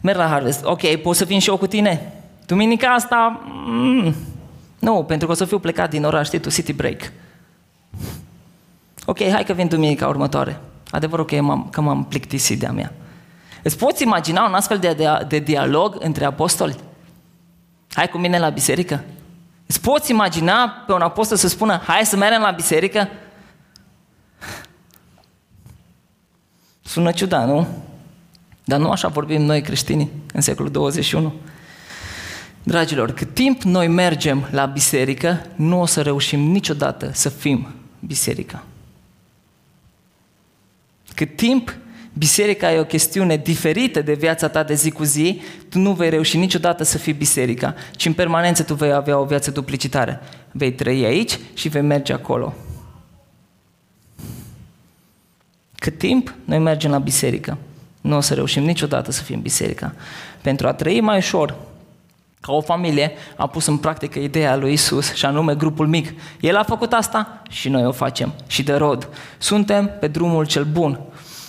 [0.00, 0.64] Merg la Harvest.
[0.64, 2.12] Ok, pot să vin și eu cu tine?
[2.46, 3.40] Duminica asta?
[3.66, 4.14] Mm,
[4.78, 7.12] nu, pentru că o să fiu plecat din oraș, știi tu, city break.
[9.04, 10.60] Ok, hai că vin duminica următoare.
[10.90, 12.92] Adevărul că, m-am, că m-am plictisit de-a mea.
[13.62, 16.76] Îți poți imagina un astfel de, de, de dialog între apostoli?
[17.92, 19.04] Hai cu mine la biserică?
[19.66, 23.08] Îți poți imagina pe un apostol să spună, hai să mergem la biserică?
[26.84, 27.66] Sună ciudat, nu?
[28.64, 31.34] Dar nu așa vorbim noi creștini în secolul 21.
[32.62, 38.64] Dragilor, cât timp noi mergem la biserică, nu o să reușim niciodată să fim biserica.
[41.14, 41.76] Cât timp
[42.18, 46.10] biserica e o chestiune diferită de viața ta de zi cu zi, tu nu vei
[46.10, 50.20] reuși niciodată să fii biserica, ci în permanență tu vei avea o viață duplicitare.
[50.52, 52.54] Vei trăi aici și vei merge acolo.
[55.74, 57.58] Cât timp noi mergem la biserică,
[58.00, 59.94] nu o să reușim niciodată să fim biserica.
[60.42, 61.56] Pentru a trăi mai ușor,
[62.40, 66.12] ca o familie, a pus în practică ideea lui Isus și anume grupul mic.
[66.40, 68.32] El a făcut asta și noi o facem.
[68.46, 69.08] Și de rod.
[69.38, 71.00] Suntem pe drumul cel bun.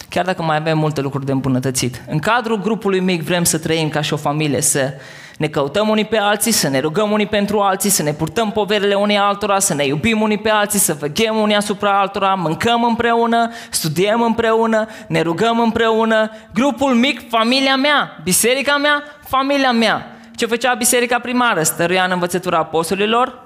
[0.09, 2.01] Chiar dacă mai avem multe lucruri de îmbunătățit.
[2.07, 4.93] În cadrul grupului mic vrem să trăim ca și o familie, să
[5.37, 8.93] ne căutăm unii pe alții, să ne rugăm unii pentru alții, să ne purtăm poverile
[8.95, 13.51] unii altora, să ne iubim unii pe alții, să veghem unii asupra altora, mâncăm împreună,
[13.69, 16.31] studiem împreună, ne rugăm împreună.
[16.53, 20.17] Grupul mic, familia mea, biserica mea, familia mea.
[20.35, 21.63] Ce făcea biserica primară?
[21.63, 23.43] Stăruia în învățătura apostolilor,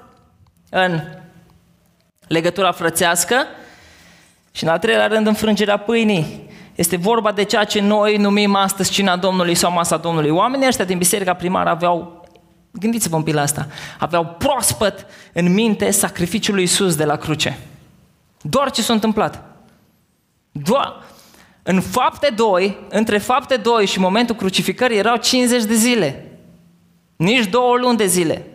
[0.70, 1.00] în
[2.26, 3.36] legătura frățească
[4.52, 6.43] și în al treilea rând în frângerea pâinii.
[6.74, 10.30] Este vorba de ceea ce noi numim astăzi cina Domnului sau masa Domnului.
[10.30, 12.24] Oamenii ăștia din biserica primară aveau,
[12.70, 13.66] gândiți-vă un pic la asta,
[13.98, 17.58] aveau proaspăt în minte sacrificiul lui Iisus de la cruce.
[18.40, 19.42] Doar ce s-a întâmplat.
[20.52, 21.02] Doar,
[21.62, 26.38] în fapte 2, între fapte 2 și momentul crucificării erau 50 de zile.
[27.16, 28.46] Nici două luni de zile.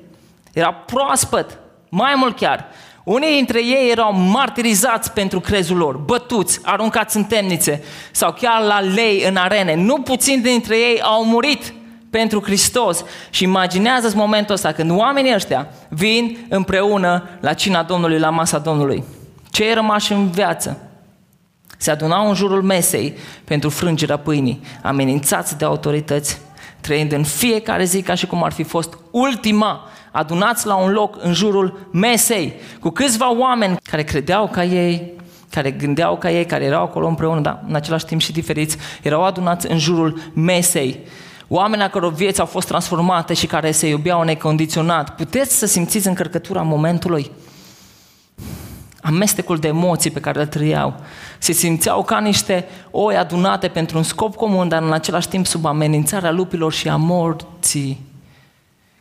[0.53, 2.67] Era proaspăt, mai mult chiar.
[3.10, 8.80] Unii dintre ei erau martirizați pentru crezul lor, bătuți, aruncați în temnițe sau chiar la
[8.80, 9.76] lei în arene.
[9.76, 11.74] Nu puțini dintre ei au murit
[12.10, 13.04] pentru Hristos.
[13.30, 19.04] Și imaginează-ți momentul ăsta când oamenii ăștia vin împreună la cina Domnului, la masa Domnului.
[19.52, 20.78] Cei rămași în viață
[21.78, 26.41] se adunau în jurul mesei pentru frângerea pâinii, amenințați de autorități,
[26.82, 31.15] trăind în fiecare zi ca și cum ar fi fost ultima, adunați la un loc
[31.22, 35.12] în jurul mesei, cu câțiva oameni care credeau ca ei,
[35.50, 39.24] care gândeau ca ei, care erau acolo împreună, dar în același timp și diferiți, erau
[39.24, 41.00] adunați în jurul mesei.
[41.48, 45.15] Oameni a căror vieți au fost transformate și care se iubeau necondiționat.
[45.15, 47.32] Puteți să simțiți încărcătura momentului?
[49.02, 50.95] amestecul de emoții pe care le trăiau.
[51.38, 55.65] Se simțeau ca niște oi adunate pentru un scop comun, dar în același timp sub
[55.65, 58.09] amenințarea lupilor și a morții.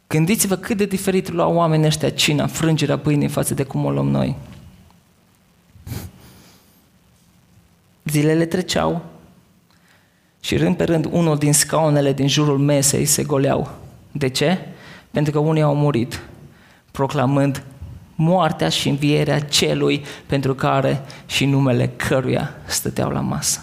[0.09, 4.09] Gândiți-vă cât de diferit luau oamenii ăștia cina, frângerea pâinii față de cum o luăm
[4.09, 4.37] noi.
[8.05, 9.05] Zilele treceau
[10.41, 13.71] și rând pe rând unul din scaunele din jurul mesei se goleau.
[14.13, 14.59] De ce?
[15.11, 16.23] Pentru că unii au murit,
[16.91, 17.63] proclamând
[18.15, 23.63] moartea și învierea celui pentru care și numele căruia stăteau la masă.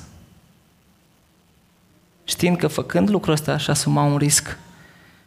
[2.23, 4.57] Știind că făcând lucrul ăsta așa asuma un risc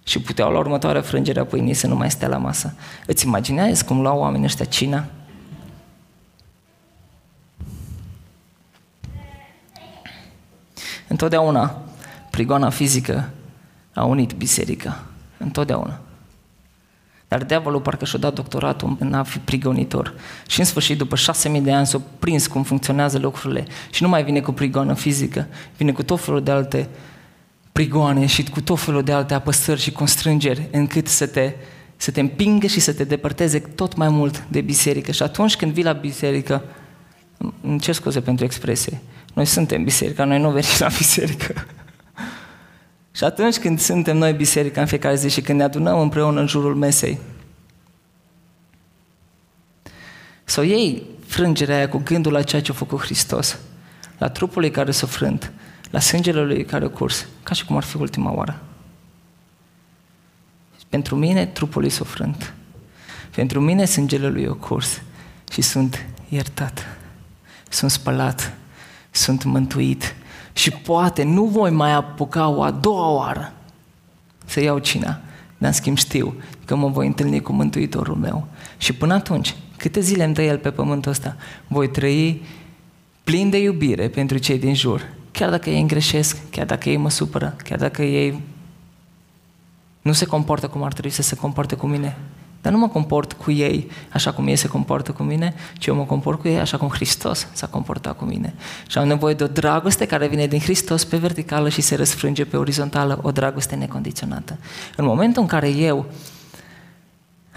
[0.09, 2.75] și puteau la următoarea frângere a pâinii să nu mai stea la masă.
[3.07, 5.05] Îți imaginezi cum luau oamenii ăștia cina?
[11.09, 11.83] Întotdeauna
[12.31, 13.31] prigoana fizică
[13.93, 15.05] a unit biserica.
[15.39, 15.99] Întotdeauna.
[17.29, 20.15] Dar diavolul parcă și-a dat doctoratul în a fi prigonitor.
[20.47, 23.67] Și în sfârșit, după șase mii de ani, s-a prins cum funcționează lucrurile.
[23.91, 26.89] Și nu mai vine cu prigoană fizică, vine cu tot felul de alte
[27.79, 31.53] prigoane și cu tot felul de alte apăsări și constrângeri, încât să te,
[31.97, 35.13] să te împingă și să te depărteze tot mai mult de biserică.
[35.13, 36.65] Și atunci când vii la biserică,
[37.61, 39.01] îmi cer scuze pentru expresie,
[39.35, 41.55] noi suntem biserica, noi nu venim la biserică.
[43.17, 46.47] Și atunci când suntem noi biserica în fiecare zi și când ne adunăm împreună în
[46.47, 47.19] jurul mesei,
[50.45, 53.59] să o iei frângerea aia cu gândul la ceea ce a făcut Hristos,
[54.19, 55.53] la trupul lui care s-a frânt,
[55.91, 58.63] la sângele lui care a curs, ca și cum ar fi ultima oară.
[60.89, 62.55] Pentru mine, trupul lui sufrânt.
[63.35, 65.03] Pentru mine, sângele lui a curs
[65.51, 66.87] și sunt iertat.
[67.69, 68.57] Sunt spălat.
[69.11, 70.15] Sunt mântuit.
[70.53, 73.53] Și poate nu voi mai apuca o a doua oară
[74.45, 75.21] să iau cina,
[75.59, 78.47] dar în schimb știu că mă voi întâlni cu Mântuitorul meu.
[78.77, 82.43] Și până atunci, câte zile îmi dă El pe pământul ăsta, voi trăi
[83.25, 85.09] plin de iubire pentru cei din jur.
[85.39, 88.41] Chiar dacă ei îngreșesc, chiar dacă ei mă supără, chiar dacă ei
[90.03, 92.17] nu se comportă cum ar trebui să se comporte cu mine.
[92.63, 95.95] Dar nu mă comport cu ei așa cum ei se comportă cu mine, ci eu
[95.95, 98.55] mă comport cu ei așa cum Hristos s-a comportat cu mine.
[98.87, 102.45] Și am nevoie de o dragoste care vine din Hristos pe verticală și se răsfrânge
[102.45, 104.59] pe orizontală, o dragoste necondiționată.
[104.97, 106.07] În momentul în care eu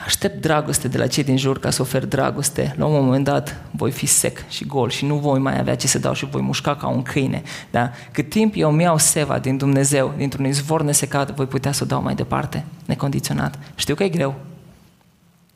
[0.05, 3.61] aștept dragoste de la cei din jur ca să ofer dragoste, la un moment dat
[3.71, 6.41] voi fi sec și gol și nu voi mai avea ce să dau și voi
[6.41, 7.41] mușca ca un câine.
[7.71, 7.91] Da?
[8.11, 11.85] Cât timp eu mi iau seva din Dumnezeu, dintr-un izvor nesecat, voi putea să o
[11.85, 13.59] dau mai departe, necondiționat.
[13.75, 14.35] Știu că e greu,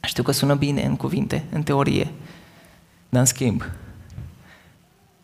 [0.02, 2.12] știu că sună bine în cuvinte, în teorie,
[3.10, 3.64] dar în schimb,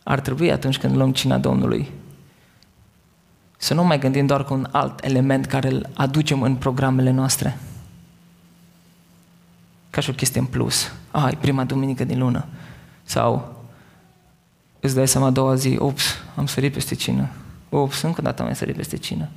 [0.04, 1.92] ar trebui atunci când luăm cina Domnului
[3.58, 7.58] să nu mai gândim doar cu un alt element care îl aducem în programele noastre.
[9.92, 10.92] Ca și o chestie în plus.
[11.12, 12.46] Ah, e prima duminică din lună.
[13.04, 13.56] Sau
[14.80, 16.04] îți dai seama a doua zi, ups,
[16.36, 17.30] am sărit peste cină.
[17.70, 19.30] Ups, încă o dată am sărit peste cină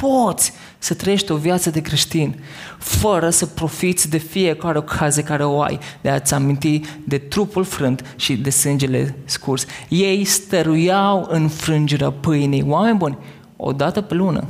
[0.00, 2.40] poți să trăiești o viață de creștin
[2.78, 8.14] fără să profiți de fiecare ocazie care o ai de a-ți aminti de trupul frânt
[8.16, 9.64] și de sângele scurs.
[9.88, 12.64] Ei stăruiau în frângerea pâinii.
[12.66, 13.18] Oameni buni,
[13.56, 14.44] o dată pe lună.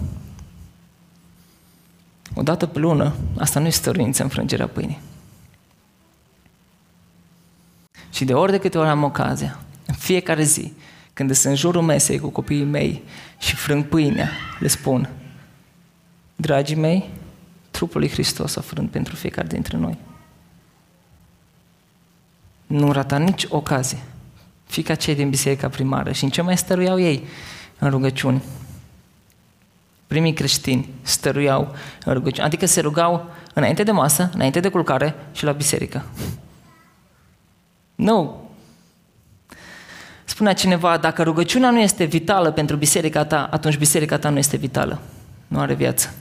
[2.35, 4.99] O dată pe lună, asta nu e stăruință în frângerea pâinii.
[8.11, 10.73] Și de ori de câte ori am ocazia, în fiecare zi,
[11.13, 13.03] când sunt în jurul mesei cu copiii mei
[13.39, 15.09] și frâng pâinea, le spun,
[16.37, 17.11] Dragii mei,
[17.71, 19.99] trupul lui Hristos a frânt pentru fiecare dintre noi.
[22.67, 23.99] Nu rata nici ocazie.
[24.67, 27.27] Fii ca cei din biserica primară și în ce mai stăruiau ei
[27.79, 28.43] în rugăciuni.
[30.07, 35.45] Primii creștini stăruiau în rugăciuni, adică se rugau înainte de masă, înainte de culcare și
[35.45, 36.05] la biserică.
[37.99, 38.51] Nu.
[40.25, 44.57] Spunea cineva, dacă rugăciunea nu este vitală pentru biserica ta, atunci biserica ta nu este
[44.57, 45.01] vitală.
[45.49, 46.15] Nu are viață.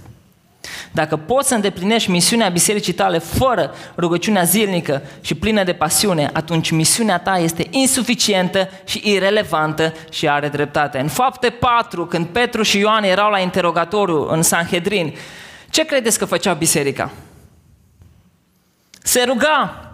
[0.91, 6.71] Dacă poți să îndeplinești misiunea bisericii tale fără rugăciunea zilnică și plină de pasiune, atunci
[6.71, 10.99] misiunea ta este insuficientă și irelevantă și are dreptate.
[10.99, 15.13] În fapte 4, când Petru și Ioan erau la interogatoriu în Sanhedrin,
[15.69, 17.11] ce credeți că făcea biserica?
[19.03, 19.86] Se ruga.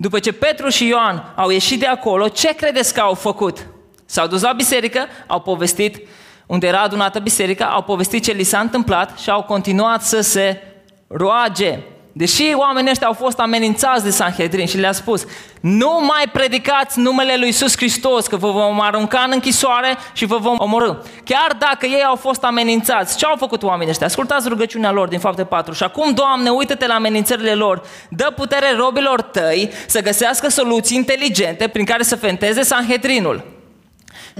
[0.00, 3.66] După ce Petru și Ioan au ieșit de acolo, ce credeți că au făcut?
[4.06, 6.00] S-au dus la biserică, au povestit
[6.46, 10.62] unde era adunată biserica, au povestit ce li s-a întâmplat și au continuat să se
[11.06, 11.78] roage.
[12.12, 15.24] Deși oamenii ăștia au fost amenințați de Sanhedrin și le-a spus
[15.60, 20.36] nu mai predicați numele lui Iisus Hristos că vă vom arunca în închisoare și vă
[20.36, 20.92] vom omorâ.
[21.24, 24.06] Chiar dacă ei au fost amenințați, ce au făcut oamenii ăștia?
[24.06, 25.72] Ascultați rugăciunea lor din fapte 4.
[25.72, 31.68] Și acum, Doamne, uită-te la amenințările lor, dă putere robilor tăi să găsească soluții inteligente
[31.68, 33.59] prin care să fenteze Sanhedrinul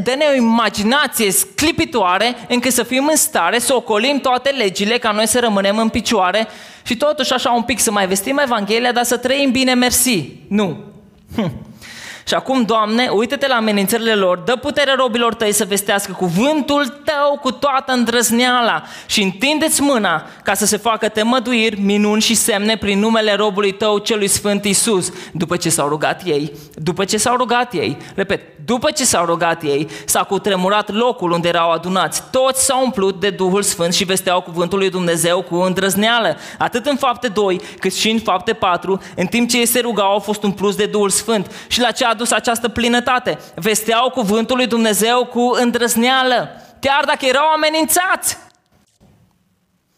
[0.03, 5.27] dă-ne o imaginație sclipitoare încât să fim în stare să ocolim toate legile ca noi
[5.27, 6.49] să rămânem în picioare
[6.83, 10.29] și totuși așa un pic să mai vestim Evanghelia, dar să trăim bine, mersi.
[10.49, 10.77] Nu.
[11.35, 11.53] Hm.
[12.31, 17.39] Și acum, Doamne, uită-te la amenințările lor, dă putere robilor tăi să vestească cuvântul tău
[17.41, 22.99] cu toată îndrăzneala și întindeți mâna ca să se facă temăduiri, minuni și semne prin
[22.99, 25.13] numele robului tău celui Sfânt Iisus.
[25.33, 29.63] După ce s-au rugat ei, după ce s-au rugat ei, repet, după ce s-au rugat
[29.63, 32.23] ei, s-a cutremurat locul unde erau adunați.
[32.31, 36.37] Toți s-au umplut de Duhul Sfânt și vesteau cuvântul lui Dumnezeu cu îndrăzneală.
[36.59, 40.13] Atât în fapte 2, cât și în fapte 4, în timp ce ei se rugau,
[40.13, 41.51] au fost umpluți de Duhul Sfânt.
[41.69, 43.39] Și la ce a adus această plinătate.
[43.55, 48.39] Vesteau cuvântul lui Dumnezeu cu îndrăzneală, chiar dacă erau amenințați.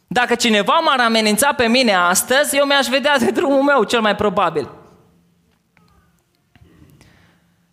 [0.07, 4.17] Dacă cineva m-ar amenința pe mine astăzi, eu mi-aș vedea de drumul meu, cel mai
[4.17, 4.69] probabil.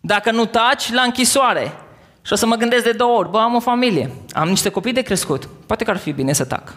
[0.00, 1.72] Dacă nu taci, la închisoare.
[2.22, 4.92] Și o să mă gândesc de două ori, bă, am o familie, am niște copii
[4.92, 6.76] de crescut, poate că ar fi bine să tac.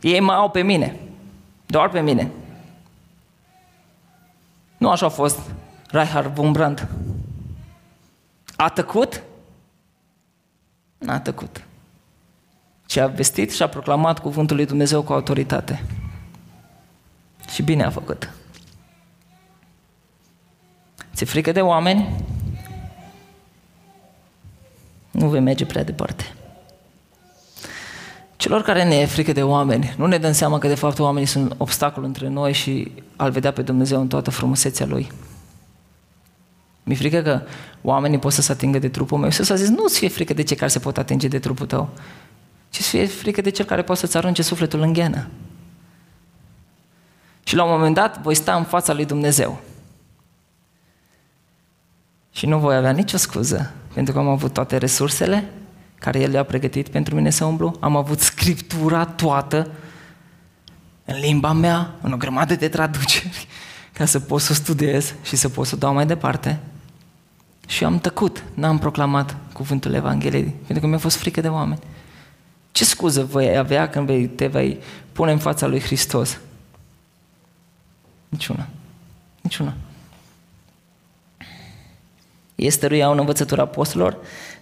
[0.00, 1.00] Ei mă au pe mine,
[1.66, 2.30] doar pe mine.
[4.76, 5.38] Nu așa a fost
[5.94, 6.88] Reinhard Wurmbrand.
[8.56, 9.22] A tăcut?
[10.98, 11.64] N-a tăcut.
[12.86, 15.84] Și a vestit și a proclamat cuvântul lui Dumnezeu cu autoritate.
[17.52, 18.32] Și bine a făcut.
[21.14, 22.24] Ți-e frică de oameni?
[25.10, 26.34] Nu vei merge prea departe.
[28.36, 31.28] Celor care ne e frică de oameni, nu ne dăm seama că de fapt oamenii
[31.28, 35.10] sunt obstacol între noi și al vedea pe Dumnezeu în toată frumusețea Lui.
[36.84, 37.42] Mi-e frică că
[37.82, 39.26] oamenii pot să se atingă de trupul meu.
[39.26, 41.88] Iisus a zis, nu-ți fie frică de cei care se pot atinge de trupul tău,
[42.70, 45.28] ci să fie frică de cel care poate să-ți arunce sufletul în ghenă.
[47.44, 49.60] Și la un moment dat voi sta în fața lui Dumnezeu.
[52.32, 55.50] Și nu voi avea nicio scuză, pentru că am avut toate resursele
[55.98, 59.70] care El le-a pregătit pentru mine să umblu, am avut scriptura toată
[61.04, 63.46] în limba mea, în o grămadă de traduceri,
[63.98, 66.60] ca să pot să o studiez și să pot să o dau mai departe.
[67.66, 71.80] Și am tăcut, n-am proclamat cuvântul Evangheliei, pentru că mi-a fost frică de oameni.
[72.72, 74.78] Ce scuză voi avea când vei, te vei
[75.12, 76.38] pune în fața lui Hristos?
[78.28, 78.66] Niciuna.
[79.40, 79.74] Niciuna.
[82.54, 84.16] Este stăruiau în învățătura apostolilor,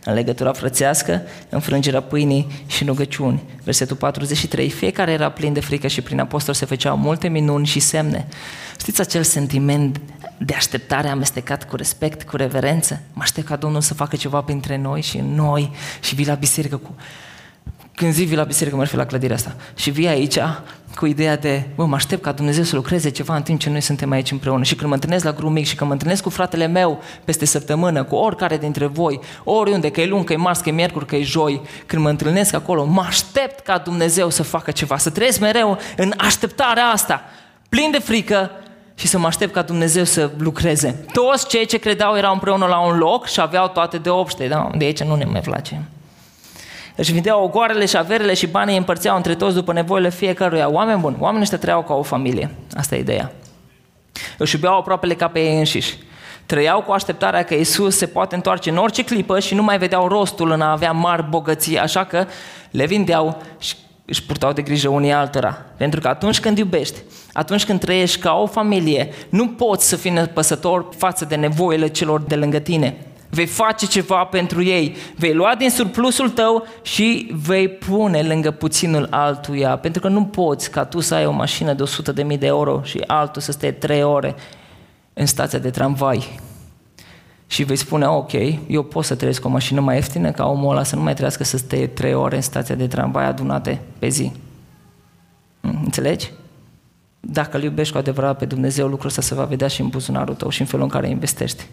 [0.05, 3.43] în legătura frățească, înfrângerea pâinii și rugăciuni.
[3.65, 4.71] Versetul 43.
[4.71, 8.29] Fiecare era plin de frică și prin apostol se făceau multe minuni și semne.
[8.79, 10.01] Știți acel sentiment
[10.45, 13.01] de așteptare amestecat cu respect, cu reverență?
[13.13, 15.71] Mă aștept ca Domnul să facă ceva printre noi și în noi
[16.01, 16.95] și vii la biserică cu
[17.95, 19.57] când zic vii la biserică, mă la clădirea asta.
[19.75, 20.39] Și vii aici
[20.97, 23.81] cu ideea de, bă, mă aștept ca Dumnezeu să lucreze ceva în timp ce noi
[23.81, 24.63] suntem aici împreună.
[24.63, 27.45] Și când mă întâlnesc la grup mic și când mă întâlnesc cu fratele meu peste
[27.45, 31.07] săptămână, cu oricare dintre voi, oriunde, că e luni, că e marți, că e miercuri,
[31.07, 35.11] că e joi, când mă întâlnesc acolo, mă aștept ca Dumnezeu să facă ceva, să
[35.11, 37.23] trăiesc mereu în așteptarea asta,
[37.69, 38.51] plin de frică,
[38.95, 41.05] și să mă aștept ca Dumnezeu să lucreze.
[41.13, 44.49] Toți cei ce credeau erau împreună la un loc și aveau toate de obște.
[44.49, 44.71] Da?
[44.77, 45.83] De aici nu ne mai place.
[46.97, 50.71] Își vindeau ogoarele și averele și banii îi împărțeau între toți după nevoile fiecăruia.
[50.71, 52.51] Oameni buni, oamenii ăștia trăiau ca o familie.
[52.77, 53.33] Asta e ideea.
[54.39, 55.99] Își iubeau aproapele ca pe ei înșiși.
[56.47, 60.09] Trăiau cu așteptarea că Isus se poate întoarce în orice clipă și nu mai vedeau
[60.09, 62.27] rostul în a avea mari bogății, așa că
[62.71, 63.75] le vindeau și
[64.13, 65.65] își purtau de grijă unii altora.
[65.77, 66.99] Pentru că atunci când iubești,
[67.33, 72.21] atunci când trăiești ca o familie, nu poți să fii nepăsător față de nevoile celor
[72.21, 72.97] de lângă tine
[73.35, 79.07] vei face ceva pentru ei, vei lua din surplusul tău și vei pune lângă puținul
[79.11, 81.83] altuia, pentru că nu poți ca tu să ai o mașină de
[82.33, 84.35] 100.000 de euro și altul să stea 3 ore
[85.13, 86.41] în stația de tramvai.
[87.53, 88.33] Și vei spune, ok,
[88.67, 91.15] eu pot să trăiesc cu o mașină mai ieftină ca omul ăla să nu mai
[91.15, 94.33] trească să stea 3 ore în stația de tramvai adunate pe zi.
[95.61, 96.33] Mm, înțelegi?
[97.21, 100.35] Dacă îl iubești cu adevărat pe Dumnezeu, lucrul ăsta se va vedea și în buzunarul
[100.35, 101.67] tău și în felul în care investești.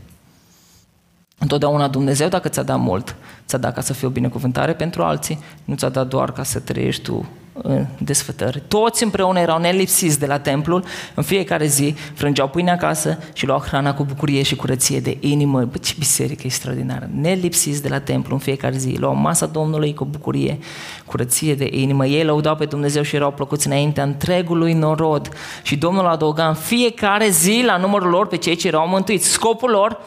[1.37, 3.15] Întotdeauna Dumnezeu, dacă ți-a dat mult,
[3.45, 6.59] ți-a dat ca să fie o binecuvântare pentru alții, nu ți-a dat doar ca să
[6.59, 8.63] trăiești tu în desfătări.
[8.67, 10.83] Toți împreună erau nelipsiți de la templul,
[11.15, 15.59] în fiecare zi frângeau pâinea acasă și luau hrana cu bucurie și curăție de inimă.
[15.63, 17.09] Bă, ce biserică extraordinară!
[17.21, 20.59] Nelipsiți de la templu în fiecare zi, luau masa Domnului cu bucurie,
[21.05, 22.05] curăție de inimă.
[22.05, 25.29] Ei lăudau pe Dumnezeu și erau plăcuți înaintea întregului norod.
[25.61, 29.29] Și Domnul adăuga în fiecare zi la numărul lor pe cei ce erau mântuiți.
[29.29, 29.99] Scopul lor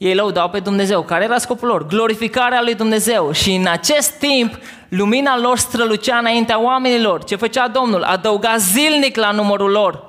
[0.00, 1.02] ei lăudau pe Dumnezeu.
[1.02, 1.86] Care era scopul lor?
[1.86, 3.32] Glorificarea lui Dumnezeu.
[3.32, 7.24] Și în acest timp, lumina lor strălucea înaintea oamenilor.
[7.24, 8.02] Ce făcea Domnul?
[8.02, 10.04] Adăuga zilnic la numărul lor.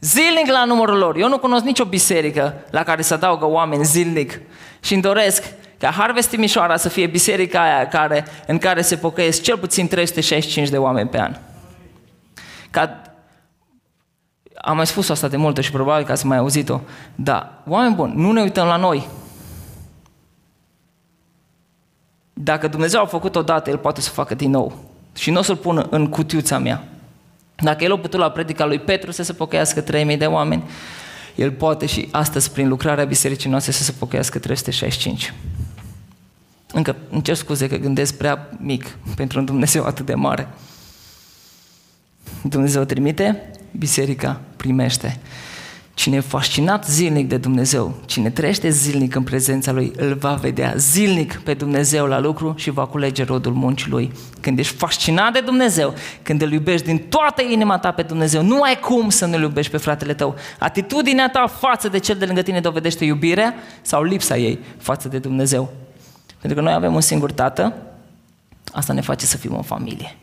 [0.00, 1.16] Zilnic la numărul lor.
[1.16, 4.40] Eu nu cunosc nicio biserică la care să adaugă oameni zilnic.
[4.80, 5.44] Și îmi doresc
[5.78, 10.68] ca Harvest Timișoara să fie biserica aia care, în care se pocăiesc cel puțin 365
[10.68, 11.36] de oameni pe an.
[12.70, 13.02] Ca
[14.54, 16.80] am mai spus asta de multe și probabil că ați mai auzit-o,
[17.14, 19.20] dar, oameni buni, nu ne uităm la noi.
[22.32, 24.90] Dacă Dumnezeu a făcut odată, El poate să facă din nou.
[25.14, 26.84] Și nu o să-L pună în cutiuța mea.
[27.56, 30.64] Dacă El a putut la predica lui Petru să se pocăiască 3000 de oameni,
[31.34, 35.34] El poate și astăzi, prin lucrarea bisericii noastre, să se pocăiască 365.
[36.72, 40.48] Încă îmi cer scuze că gândesc prea mic pentru un Dumnezeu atât de mare.
[42.42, 45.20] Dumnezeu trimite, biserica primește.
[45.94, 50.74] Cine e fascinat zilnic de Dumnezeu, cine trăiește zilnic în prezența Lui, îl va vedea
[50.76, 54.12] zilnic pe Dumnezeu la lucru și va culege rodul muncii Lui.
[54.40, 58.62] Când ești fascinat de Dumnezeu, când îl iubești din toată inima ta pe Dumnezeu, nu
[58.62, 60.34] ai cum să nu-L iubești pe fratele tău.
[60.58, 65.18] Atitudinea ta față de cel de lângă tine dovedește iubirea sau lipsa ei față de
[65.18, 65.72] Dumnezeu.
[66.40, 67.74] Pentru că noi avem un singur tată,
[68.72, 70.16] asta ne face să fim o familie.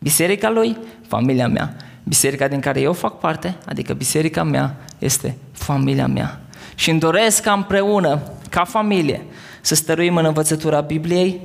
[0.00, 1.76] Biserica lui, familia mea.
[2.08, 6.40] Biserica din care eu fac parte, adică biserica mea, este familia mea.
[6.74, 9.24] Și îmi doresc ca împreună, ca familie,
[9.60, 11.40] să stăruim în învățătura Bibliei,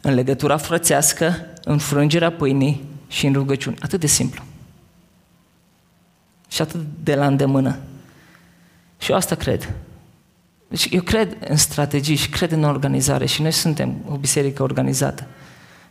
[0.00, 3.76] în legătura frățească, în frângerea pâinii și în rugăciuni.
[3.80, 4.42] Atât de simplu.
[6.48, 7.78] Și atât de la îndemână.
[8.98, 9.72] Și eu asta cred.
[10.68, 15.26] Deci eu cred în strategii și cred în organizare și noi suntem o biserică organizată.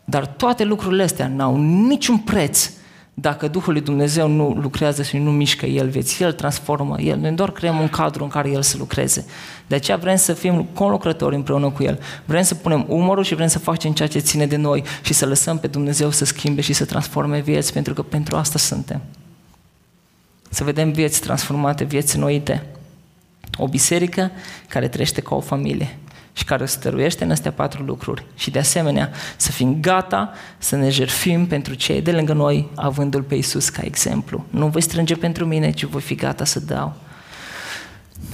[0.05, 2.69] Dar toate lucrurile astea n-au niciun preț
[3.17, 7.17] dacă Duhul lui Dumnezeu nu lucrează și nu mișcă El vieți, El transformă, El.
[7.17, 9.25] Noi doar creăm un cadru în care El să lucreze.
[9.67, 11.99] De aceea vrem să fim conlucrători împreună cu El.
[12.25, 15.25] Vrem să punem umărul și vrem să facem ceea ce ține de noi și să
[15.25, 19.01] lăsăm pe Dumnezeu să schimbe și să transforme vieți, pentru că pentru asta suntem.
[20.49, 22.65] Să vedem vieți transformate, vieți noite.
[23.57, 24.31] O biserică
[24.67, 25.97] care trăiește ca o familie
[26.37, 28.25] și care stăruiește în astea patru lucruri.
[28.35, 33.21] Și de asemenea, să fim gata să ne jerfim pentru cei de lângă noi, avându-L
[33.21, 34.45] pe Iisus ca exemplu.
[34.49, 36.93] Nu voi strânge pentru mine, ci voi fi gata să dau.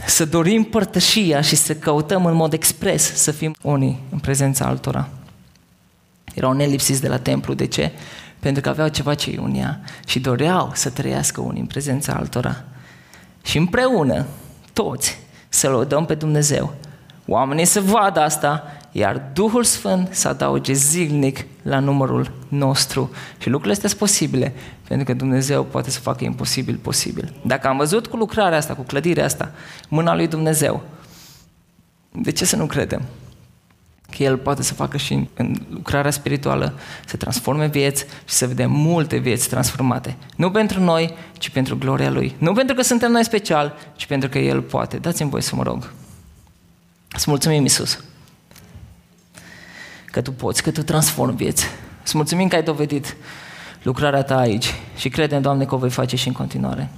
[0.06, 5.10] Să dorim părtășia și să căutăm în mod expres să fim unii în prezența altora.
[6.34, 7.54] Erau nelipsiți de la templu.
[7.54, 7.91] De ce?
[8.39, 12.64] Pentru că aveau ceva ce îi unia și doreau să trăiască unii în prezența altora.
[13.43, 14.26] Și împreună,
[14.74, 16.76] toți, să lăudăm pe Dumnezeu
[17.26, 23.11] Oamenii să vadă asta, iar Duhul Sfânt să adauge zilnic la numărul nostru.
[23.38, 24.53] Și lucrurile astea sunt posibile,
[24.88, 27.34] pentru că Dumnezeu poate să facă imposibil posibil.
[27.45, 29.51] Dacă am văzut cu lucrarea asta, cu clădirea asta,
[29.88, 30.82] mâna lui Dumnezeu,
[32.11, 33.01] de ce să nu credem?
[34.17, 36.74] Că El poate să facă și în lucrarea spirituală,
[37.05, 40.15] să transforme vieți și să vedem multe vieți transformate.
[40.36, 42.36] Nu pentru noi, ci pentru gloria Lui.
[42.38, 44.97] Nu pentru că suntem noi special, ci pentru că El poate.
[44.97, 45.91] Dați-mi voi să mă rog.
[47.14, 48.03] Îți mulțumim, Iisus,
[50.05, 51.66] că Tu poți, că Tu transformi vieți.
[52.03, 53.16] Îți mulțumim că ai dovedit
[53.84, 56.89] lucrarea Ta aici și credem, Doamne, că o vei face și în continuare.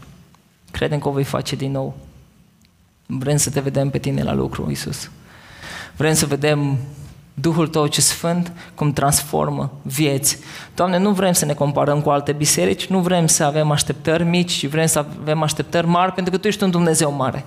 [0.72, 1.98] Credem că o vei face din nou.
[3.06, 5.10] Vrem să Te vedem pe Tine la lucru, Iisus.
[5.96, 6.78] Vrem să vedem
[7.34, 10.38] Duhul Tău ce Sfânt, cum transformă vieți.
[10.76, 14.52] Doamne, nu vrem să ne comparăm cu alte biserici, nu vrem să avem așteptări mici,
[14.52, 17.46] ci vrem să avem așteptări mari, pentru că Tu ești un Dumnezeu mare.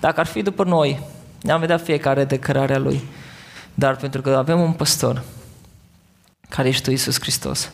[0.00, 1.00] Dacă ar fi după noi,
[1.42, 3.02] ne-am vedea fiecare de cărarea Lui.
[3.74, 5.22] Dar pentru că avem un păstor,
[6.48, 7.72] care ești Tu, Iisus Hristos,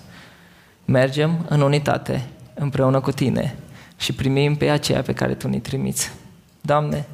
[0.84, 3.56] mergem în unitate, împreună cu Tine
[3.96, 6.10] și primim pe aceea pe care Tu ne trimiți.
[6.60, 7.06] Doamne,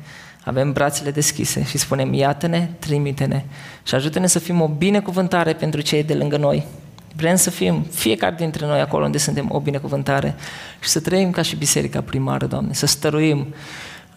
[0.44, 3.44] avem brațele deschise și spunem, iată-ne, trimite-ne
[3.82, 6.66] și ajută-ne să fim o binecuvântare pentru cei de lângă noi.
[7.16, 10.34] Vrem să fim fiecare dintre noi acolo unde suntem o binecuvântare
[10.80, 13.46] și să trăim ca și biserica primară, Doamne, să stăruim în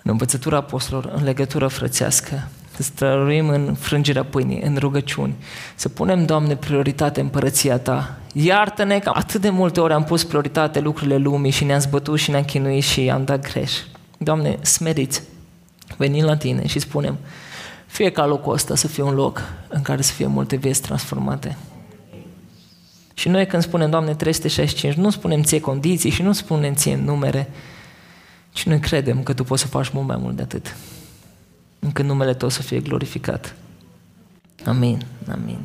[0.10, 5.36] învățătura apostolilor, în legătură frățească, să străluim în frângerea pâinii, în rugăciuni,
[5.76, 8.18] să punem, Doamne, prioritate împărăția Ta.
[8.34, 12.32] Iartă-ne că atât de multe ori am pus prioritate lucrurile lumii și ne-am zbătut și
[12.32, 13.72] ne-am chinuit și am dat greș.
[14.18, 15.22] Doamne, smeriți,
[15.98, 17.18] venim la Tine și spunem,
[17.88, 21.58] fie ca locul ăsta să fie un loc în care să fie multe vieți transformate.
[23.14, 27.50] Și noi când spunem, Doamne, 365, nu spunem ție condiții și nu spunem ție numere,
[28.58, 30.76] și noi credem că Tu poți să faci mult mai mult de atât.
[31.80, 33.56] Încât numele Tău să fie glorificat.
[34.66, 35.06] Amin.
[35.32, 35.60] Amin.